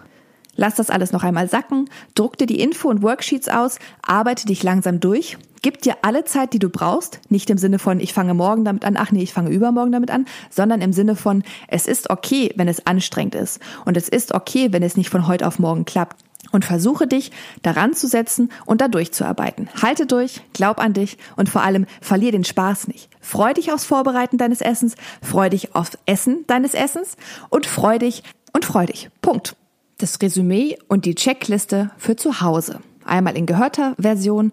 Lass 0.60 0.76
das 0.76 0.90
alles 0.90 1.12
noch 1.12 1.24
einmal 1.24 1.48
sacken, 1.48 1.88
druck 2.16 2.36
dir 2.38 2.48
die 2.48 2.60
Info 2.60 2.90
und 2.90 3.04
Worksheets 3.04 3.48
aus, 3.48 3.78
arbeite 4.02 4.48
dich 4.48 4.64
langsam 4.64 5.00
durch, 5.00 5.38
gib 5.62 5.84
dir 5.84 5.98
alle 6.02 6.26
Zeit, 6.26 6.52
die 6.52 6.60
du 6.60 6.70
brauchst, 6.70 7.20
nicht 7.30 7.52
im 7.52 7.60
Sinne 7.60 7.78
von, 7.78 8.00
ich 8.00 8.12
fange 8.12 8.34
morgen 8.34 8.66
damit 8.66 8.84
an, 8.84 8.98
ach 8.98 9.12
nee, 9.12 9.22
ich 9.22 9.34
fange 9.34 9.52
übermorgen 9.52 9.92
damit 9.92 10.10
an, 10.10 10.26
sondern 10.50 10.82
im 10.82 10.94
Sinne 10.94 11.16
von, 11.16 11.44
es 11.68 11.86
ist 11.86 12.10
okay, 12.10 12.52
wenn 12.56 12.68
es 12.68 12.88
anstrengend 12.88 13.36
ist 13.36 13.60
und 13.86 13.98
es 13.98 14.10
ist 14.10 14.34
okay, 14.34 14.74
wenn 14.74 14.82
es 14.82 14.98
nicht 14.98 15.12
von 15.12 15.28
heute 15.28 15.46
auf 15.46 15.60
morgen 15.60 15.86
klappt 15.86 16.27
und 16.52 16.66
versuche 16.66 17.08
dich 17.08 17.32
daran 17.62 17.94
zu 17.94 18.08
setzen 18.08 18.52
und 18.66 18.82
da 18.82 18.88
durchzuarbeiten. 18.88 19.70
Halte 19.82 20.06
durch, 20.06 20.42
glaub 20.54 20.80
an 20.80 20.94
dich 20.94 21.18
und 21.36 21.50
vor 21.50 21.64
allem 21.64 21.86
verlier 22.02 22.32
den 22.32 22.44
Spaß 22.44 22.88
nicht. 22.88 23.10
Freu 23.22 23.54
dich 23.54 23.72
aufs 23.72 23.86
Vorbereiten 23.86 24.38
deines 24.38 24.62
Essens, 24.62 24.96
freu 25.22 25.50
dich 25.50 25.76
aufs 25.76 25.98
Essen 26.06 26.46
deines 26.48 26.74
Essens 26.74 27.18
und 27.50 27.66
freu 27.66 28.00
dich 28.00 28.24
und 28.54 28.66
freu 28.66 28.86
dich. 28.86 29.10
Punkt. 29.22 29.56
Das 30.00 30.22
Resümee 30.22 30.78
und 30.88 31.06
die 31.06 31.16
Checkliste 31.16 31.92
für 31.98 32.16
zu 32.16 32.42
Hause. 32.42 32.82
Einmal 33.04 33.36
in 33.36 33.48
gehörter 33.48 33.96
Version, 33.98 34.52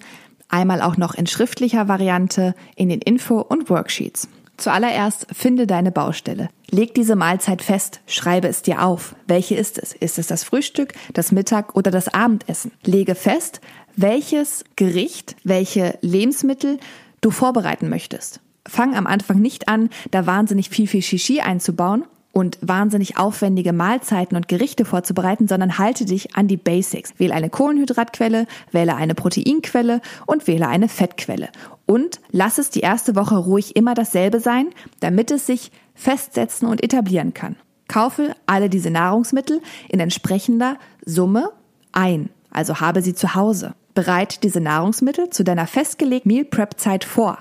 einmal 0.49 0.81
auch 0.81 0.97
noch 0.97 1.15
in 1.15 1.27
schriftlicher 1.27 1.89
Variante 1.89 2.55
in 2.77 2.89
den 2.89 3.01
Info- 3.01 3.41
und 3.41 3.69
Worksheets. 3.69 4.29
Zuallererst 4.57 5.27
finde 5.33 5.67
deine 5.67 5.91
Baustelle. 5.91 6.49
Leg 6.71 6.95
diese 6.95 7.17
Mahlzeit 7.17 7.63
fest, 7.63 8.01
schreibe 8.07 8.49
es 8.49 8.63
dir 8.63 8.83
auf. 8.83 9.15
Welche 9.27 9.55
ist 9.57 9.79
es? 9.79 9.93
Ist 9.93 10.19
es 10.19 10.27
das 10.27 10.45
Frühstück, 10.45 10.95
das 11.13 11.33
Mittag 11.33 11.75
oder 11.77 11.91
das 11.91 12.09
Abendessen? 12.09 12.73
Lege 12.85 13.15
fest, 13.15 13.61
welches 13.97 14.65
Gericht, 14.77 15.37
welche 15.45 15.99
Lebensmittel 16.01 16.79
du 17.21 17.31
vorbereiten 17.31 17.89
möchtest. 17.89 18.41
Fang 18.67 18.95
am 18.95 19.07
Anfang 19.07 19.41
nicht 19.41 19.69
an, 19.69 19.91
da 20.11 20.27
wahnsinnig 20.27 20.71
viel, 20.71 20.87
viel 20.87 21.03
Shishi 21.03 21.41
einzubauen, 21.41 22.05
und 22.35 22.59
wahnsinnig 22.61 23.17
aufwendige 23.17 23.73
Mahlzeiten 23.73 24.37
und 24.37 24.49
Gerichte 24.49 24.85
vorzubereiten, 24.85 25.47
sondern 25.47 25.79
halte 25.79 26.05
dich 26.05 26.37
an 26.37 26.49
die 26.49 26.57
Basics. 26.57 27.15
Wähle 27.17 27.33
eine 27.33 27.49
Kohlenhydratquelle, 27.49 28.47
wähle 28.73 28.97
eine 28.97 29.15
Proteinquelle 29.15 30.01
und 30.27 30.47
wähle 30.49 30.67
eine 30.67 30.89
Fettquelle. 30.89 31.49
Und 31.87 32.21
lass 32.33 32.59
es 32.59 32.71
die 32.71 32.81
erste 32.81 33.15
Woche 33.15 33.37
ruhig 33.37 33.77
immer 33.77 33.95
dasselbe 33.95 34.41
sein, 34.41 34.67
damit 34.99 35.31
es 35.31 35.47
sich 35.47 35.71
festsetzen 35.95 36.67
und 36.67 36.83
etablieren 36.83 37.35
kann. 37.35 37.55
Kaufe 37.87 38.35
alle 38.47 38.69
diese 38.69 38.91
Nahrungsmittel 38.91 39.61
in 39.89 40.01
entsprechender 40.01 40.77
Summe 41.05 41.53
ein, 41.93 42.31
also 42.51 42.81
habe 42.81 43.01
sie 43.01 43.15
zu 43.15 43.37
Hause. 43.37 43.75
Bereite 43.95 44.41
diese 44.41 44.61
Nahrungsmittel 44.61 45.31
zu 45.31 45.45
deiner 45.45 45.69
festgelegten 45.69 46.33
Meal 46.33 46.45
Prep 46.45 46.81
Zeit 46.81 47.05
vor. 47.05 47.39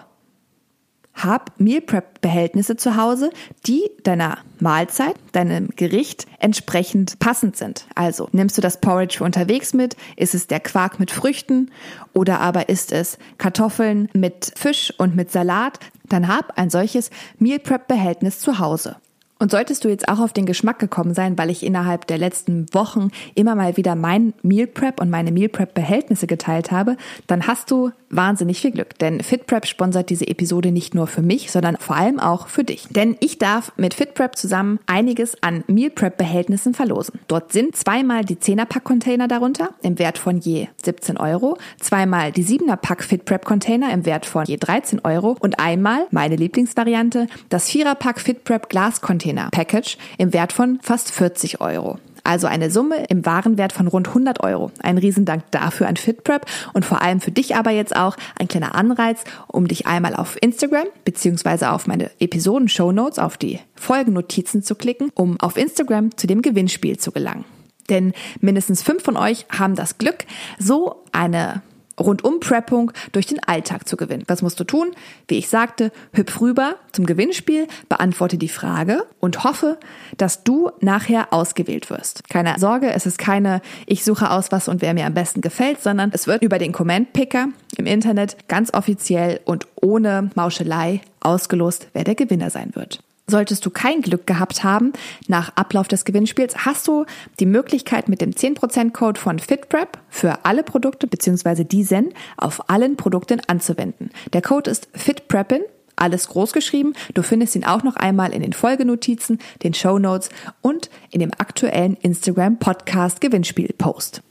Hab 1.14 1.60
Meal 1.60 1.82
Prep 1.82 2.22
Behältnisse 2.22 2.76
zu 2.76 2.98
Hause, 2.98 3.32
die 3.66 3.90
deiner 4.04 4.40
Mahlzeit, 4.60 5.16
deinem 5.32 5.70
Gericht 5.76 6.26
entsprechend 6.40 7.20
passend 7.20 7.56
sind. 7.56 7.86
Also 7.96 8.30
nimmst 8.32 8.58
du 8.58 8.62
das 8.62 8.82
Porridge 8.82 9.18
für 9.18 9.24
unterwegs 9.24 9.74
mit? 9.74 9.96
Ist 10.16 10.36
es 10.36 10.48
der 10.48 10.60
Quark 10.60 11.00
mit 11.00 11.12
Früchten? 11.12 11.72
Oder 12.14 12.40
aber 12.40 12.70
ist 12.70 12.92
es 12.92 13.18
Kartoffeln 13.38 14.10
mit 14.14 14.54
Fisch 14.56 14.94
und 14.98 15.16
mit 15.16 15.32
Salat? 15.32 15.80
Dann 16.10 16.28
hab 16.28 16.58
ein 16.58 16.70
solches 16.70 17.10
Meal 17.38 17.60
Prep 17.60 17.88
Behältnis 17.88 18.40
zu 18.40 18.60
Hause. 18.60 18.98
Und 19.44 19.52
solltest 19.52 19.84
du 19.84 19.90
jetzt 19.90 20.08
auch 20.08 20.22
auf 20.22 20.32
den 20.32 20.46
Geschmack 20.46 20.80
gekommen 20.80 21.14
sein, 21.14 21.38
weil 21.38 21.50
ich 21.50 21.66
innerhalb 21.66 22.08
der 22.08 22.18
letzten 22.18 22.74
Wochen 22.74 23.10
immer 23.36 23.56
mal 23.56 23.76
wieder 23.76 23.94
mein 23.94 24.34
Meal 24.42 24.68
Prep 24.68 25.02
und 25.02 25.10
meine 25.10 25.34
Meal 25.34 25.50
Prep 25.50 25.74
Behältnisse 25.74 26.28
geteilt 26.28 26.72
habe, 26.72 26.96
dann 27.28 27.46
hast 27.46 27.70
du 27.70 27.92
wahnsinnig 28.10 28.62
viel 28.62 28.72
Glück. 28.72 28.98
Denn 29.00 29.22
Fit 29.22 29.46
Prep 29.46 29.66
sponsert 29.66 30.10
diese 30.10 30.30
Episode 30.30 30.72
nicht 30.72 30.96
nur 30.96 31.08
für 31.08 31.22
mich, 31.22 31.52
sondern 31.52 31.76
vor 31.76 31.98
allem 31.98 32.22
auch 32.22 32.48
für 32.48 32.64
dich. 32.64 32.88
Denn 32.92 33.18
ich 33.20 33.38
darf 33.38 33.74
mit 33.76 33.94
Fit 33.94 34.14
Prep 34.14 34.38
zusammen 34.38 34.80
einiges 34.86 35.44
an 35.44 35.66
Meal 35.68 35.90
Prep 35.90 36.16
Behältnissen 36.16 36.74
verlosen. 36.74 37.20
Dort 37.28 37.52
sind 37.52 37.76
zweimal 37.76 38.24
die 38.24 38.38
10er 38.38 38.64
Pack 38.64 38.86
Container 38.86 39.28
darunter 39.28 39.72
im 39.82 40.00
Wert 40.00 40.20
von 40.20 40.38
je 40.38 40.68
17 40.86 41.18
Euro, 41.18 41.58
zweimal 41.82 42.32
die 42.32 42.46
7er 42.46 42.78
Pack 42.78 43.04
Fit 43.04 43.26
Prep 43.26 43.44
Container 43.44 43.92
im 43.92 44.06
Wert 44.06 44.26
von 44.26 44.46
je 44.46 44.56
13 44.56 45.02
Euro 45.04 45.36
und 45.42 45.60
einmal 45.60 46.08
meine 46.12 46.38
Lieblingsvariante, 46.38 47.28
das 47.50 47.70
4er 47.70 47.96
Pack 47.96 48.22
Fit 48.22 48.46
Prep 48.46 48.70
Glas 48.70 49.02
Container 49.02 49.33
Container 49.34 49.50
Package 49.52 49.98
im 50.18 50.34
Wert 50.34 50.54
von 50.54 50.80
fast 50.82 51.12
40 51.12 51.62
Euro. 51.62 51.98
Also 52.26 52.48
eine 52.48 52.72
Summe 52.72 53.04
im 53.10 53.26
Warenwert 53.26 53.74
von 53.74 53.88
rund 53.88 54.08
100 54.08 54.42
Euro. 54.44 54.72
Ein 54.82 54.98
Riesendank 54.98 55.44
dafür 55.52 55.88
an 55.88 55.98
FitPrep 55.98 56.46
und 56.74 56.86
vor 56.86 57.02
allem 57.02 57.20
für 57.20 57.32
dich 57.32 57.56
aber 57.56 57.72
jetzt 57.72 57.96
auch 57.96 58.16
ein 58.40 58.48
kleiner 58.48 58.76
Anreiz, 58.76 59.24
um 59.48 59.68
dich 59.68 59.88
einmal 59.88 60.16
auf 60.16 60.38
Instagram 60.42 60.88
beziehungsweise 61.04 61.72
auf 61.72 61.86
meine 61.86 62.12
Episoden 62.20 62.70
Show 62.70 62.94
Notes 62.94 63.20
auf 63.20 63.36
die 63.36 63.60
Folgennotizen 63.76 64.64
zu 64.64 64.76
klicken, 64.76 65.12
um 65.16 65.38
auf 65.42 65.58
Instagram 65.58 66.16
zu 66.16 66.28
dem 66.28 66.42
Gewinnspiel 66.42 66.98
zu 66.98 67.12
gelangen. 67.12 67.44
Denn 67.90 68.14
mindestens 68.40 68.84
fünf 68.84 69.04
von 69.04 69.18
euch 69.18 69.46
haben 69.50 69.76
das 69.76 69.98
Glück, 69.98 70.26
so 70.58 71.04
eine 71.12 71.62
Rundum-Preppung 72.00 72.92
durch 73.12 73.26
den 73.26 73.44
Alltag 73.44 73.88
zu 73.88 73.98
gewinnen. 73.98 74.24
Was 74.28 74.42
musst 74.42 74.60
du 74.60 74.64
tun? 74.64 74.92
Wie 75.28 75.38
ich 75.38 75.50
sagte, 75.50 75.92
hüpf 76.14 76.42
rüber 76.42 76.76
zum 76.92 77.06
Gewinnspiel, 77.06 77.68
beantworte 77.90 78.38
die 78.38 78.50
Frage 78.50 79.06
und 79.20 79.44
hoffe, 79.44 79.78
dass 80.18 80.44
du 80.44 80.72
nachher 80.82 81.34
ausgewählt 81.34 81.90
wirst. 81.90 82.28
Keine 82.30 82.58
Sorge, 82.60 82.92
es 82.92 83.06
ist 83.06 83.18
keine, 83.18 83.62
ich 83.86 84.04
suche 84.04 84.32
aus, 84.32 84.52
was 84.52 84.68
und 84.68 84.82
wer 84.82 84.94
mir 84.94 85.06
am 85.06 85.14
besten 85.14 85.42
gefällt, 85.42 85.82
sondern 85.82 86.12
es 86.14 86.28
wird 86.28 86.42
über 86.44 86.60
den 86.60 86.72
Comment-Picker 86.72 87.48
im 87.78 87.86
Internet 87.86 88.38
ganz 88.48 88.74
offiziell 88.74 89.40
und 89.46 89.68
ohne 89.82 90.30
Mauschelei 90.36 91.02
ausgelost, 91.20 91.88
wer 91.94 92.04
der 92.04 92.16
Gewinner 92.16 92.50
sein 92.50 92.72
wird. 92.76 93.02
Solltest 93.26 93.66
du 93.66 93.70
kein 93.70 94.02
Glück 94.02 94.28
gehabt 94.28 94.64
haben, 94.66 94.92
nach 95.28 95.56
Ablauf 95.56 95.88
des 95.88 96.04
Gewinnspiels 96.04 96.66
hast 96.66 96.88
du 96.88 97.06
die 97.40 97.46
Möglichkeit 97.46 98.10
mit 98.10 98.20
dem 98.20 98.32
10% 98.32 98.92
Code 98.92 99.20
von 99.20 99.40
FitPrep 99.40 99.98
für 100.10 100.44
alle 100.44 100.62
Produkte 100.62 101.08
bzw. 101.08 101.64
diesen 101.64 102.14
auf 102.36 102.70
allen 102.70 102.98
Produkten 102.98 103.42
anzuwenden. 103.48 104.10
Der 104.34 104.42
Code 104.42 104.70
ist 104.70 104.90
FitPreppin, 104.94 105.62
alles 105.96 106.28
groß 106.28 106.52
geschrieben. 106.52 106.94
Du 107.14 107.24
findest 107.24 107.56
ihn 107.56 107.64
auch 107.64 107.84
noch 107.84 107.96
einmal 107.96 108.34
in 108.34 108.42
den 108.42 108.54
Folgenotizen, 108.54 109.40
den 109.64 109.74
Show 109.74 110.00
Notes 110.00 110.30
und 110.62 110.90
in 111.10 111.22
dem 111.22 111.32
aktuellen 111.38 111.96
Instagram 111.96 112.60
Podcast 112.60 113.22
Gewinnspiel 113.22 113.74
Post. 113.78 114.22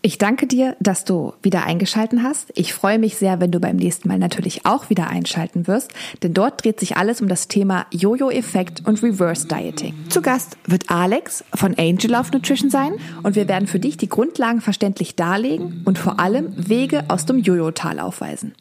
Ich 0.00 0.16
danke 0.16 0.46
dir, 0.46 0.76
dass 0.78 1.04
du 1.04 1.32
wieder 1.42 1.64
eingeschalten 1.64 2.22
hast. 2.22 2.52
Ich 2.54 2.72
freue 2.72 3.00
mich 3.00 3.16
sehr, 3.16 3.40
wenn 3.40 3.50
du 3.50 3.58
beim 3.58 3.74
nächsten 3.74 4.06
Mal 4.06 4.18
natürlich 4.18 4.64
auch 4.64 4.90
wieder 4.90 5.08
einschalten 5.08 5.66
wirst, 5.66 5.90
denn 6.22 6.34
dort 6.34 6.62
dreht 6.62 6.78
sich 6.78 6.96
alles 6.96 7.20
um 7.20 7.26
das 7.26 7.48
Thema 7.48 7.84
Jojo-Effekt 7.90 8.86
und 8.86 9.02
Reverse 9.02 9.48
Dieting. 9.48 9.94
Zu 10.08 10.22
Gast 10.22 10.56
wird 10.68 10.88
Alex 10.88 11.44
von 11.52 11.74
Angel 11.76 12.14
of 12.14 12.30
Nutrition 12.30 12.70
sein 12.70 12.92
und 13.24 13.34
wir 13.34 13.48
werden 13.48 13.66
für 13.66 13.80
dich 13.80 13.96
die 13.96 14.08
Grundlagen 14.08 14.60
verständlich 14.60 15.16
darlegen 15.16 15.82
und 15.84 15.98
vor 15.98 16.20
allem 16.20 16.54
Wege 16.56 17.04
aus 17.08 17.26
dem 17.26 17.40
Jojo-Tal 17.40 17.98
aufweisen. 17.98 18.54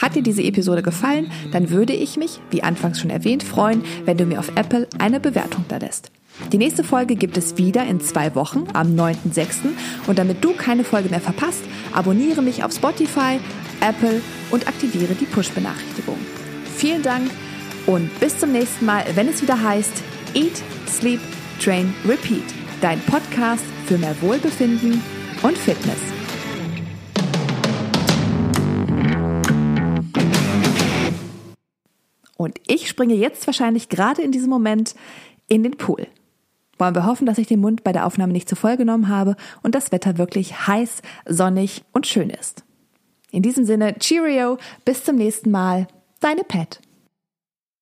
Hat 0.00 0.14
dir 0.14 0.22
diese 0.22 0.44
Episode 0.44 0.82
gefallen, 0.82 1.32
dann 1.50 1.70
würde 1.70 1.94
ich 1.94 2.16
mich, 2.16 2.38
wie 2.50 2.62
anfangs 2.62 3.00
schon 3.00 3.10
erwähnt, 3.10 3.42
freuen, 3.42 3.82
wenn 4.04 4.18
du 4.18 4.24
mir 4.24 4.38
auf 4.38 4.52
Apple 4.54 4.86
eine 5.00 5.18
Bewertung 5.18 5.64
da 5.68 5.78
lässt. 5.78 6.12
Die 6.52 6.58
nächste 6.58 6.84
Folge 6.84 7.16
gibt 7.16 7.36
es 7.36 7.56
wieder 7.56 7.84
in 7.84 8.00
zwei 8.00 8.34
Wochen 8.34 8.64
am 8.72 8.94
9.6. 8.94 9.72
Und 10.06 10.18
damit 10.18 10.44
du 10.44 10.52
keine 10.54 10.84
Folge 10.84 11.08
mehr 11.08 11.20
verpasst, 11.20 11.62
abonniere 11.92 12.42
mich 12.42 12.62
auf 12.62 12.72
Spotify, 12.72 13.40
Apple 13.80 14.20
und 14.50 14.68
aktiviere 14.68 15.14
die 15.14 15.24
Push-Benachrichtigung. 15.26 16.18
Vielen 16.76 17.02
Dank 17.02 17.30
und 17.86 18.10
bis 18.20 18.38
zum 18.38 18.52
nächsten 18.52 18.84
Mal, 18.84 19.04
wenn 19.14 19.28
es 19.28 19.42
wieder 19.42 19.62
heißt 19.62 20.02
Eat, 20.34 20.62
Sleep, 20.88 21.20
Train, 21.60 21.94
Repeat. 22.06 22.44
Dein 22.80 23.00
Podcast 23.00 23.64
für 23.86 23.96
mehr 23.96 24.14
Wohlbefinden 24.20 25.02
und 25.42 25.56
Fitness. 25.56 25.98
Und 32.36 32.60
ich 32.66 32.88
springe 32.88 33.14
jetzt 33.14 33.46
wahrscheinlich 33.46 33.88
gerade 33.88 34.22
in 34.22 34.30
diesem 34.30 34.50
Moment 34.50 34.94
in 35.48 35.62
den 35.62 35.76
Pool. 35.76 36.06
Wollen 36.78 36.94
wir 36.94 37.06
hoffen, 37.06 37.26
dass 37.26 37.38
ich 37.38 37.46
den 37.46 37.60
Mund 37.60 37.84
bei 37.84 37.92
der 37.92 38.06
Aufnahme 38.06 38.32
nicht 38.32 38.48
zu 38.48 38.56
voll 38.56 38.76
genommen 38.76 39.08
habe 39.08 39.36
und 39.62 39.74
das 39.74 39.92
Wetter 39.92 40.18
wirklich 40.18 40.66
heiß, 40.66 41.02
sonnig 41.26 41.84
und 41.92 42.06
schön 42.06 42.30
ist. 42.30 42.64
In 43.30 43.42
diesem 43.42 43.64
Sinne, 43.64 43.94
Cheerio, 43.98 44.58
bis 44.84 45.04
zum 45.04 45.16
nächsten 45.16 45.50
Mal, 45.50 45.86
deine 46.20 46.44
Pat. 46.44 46.80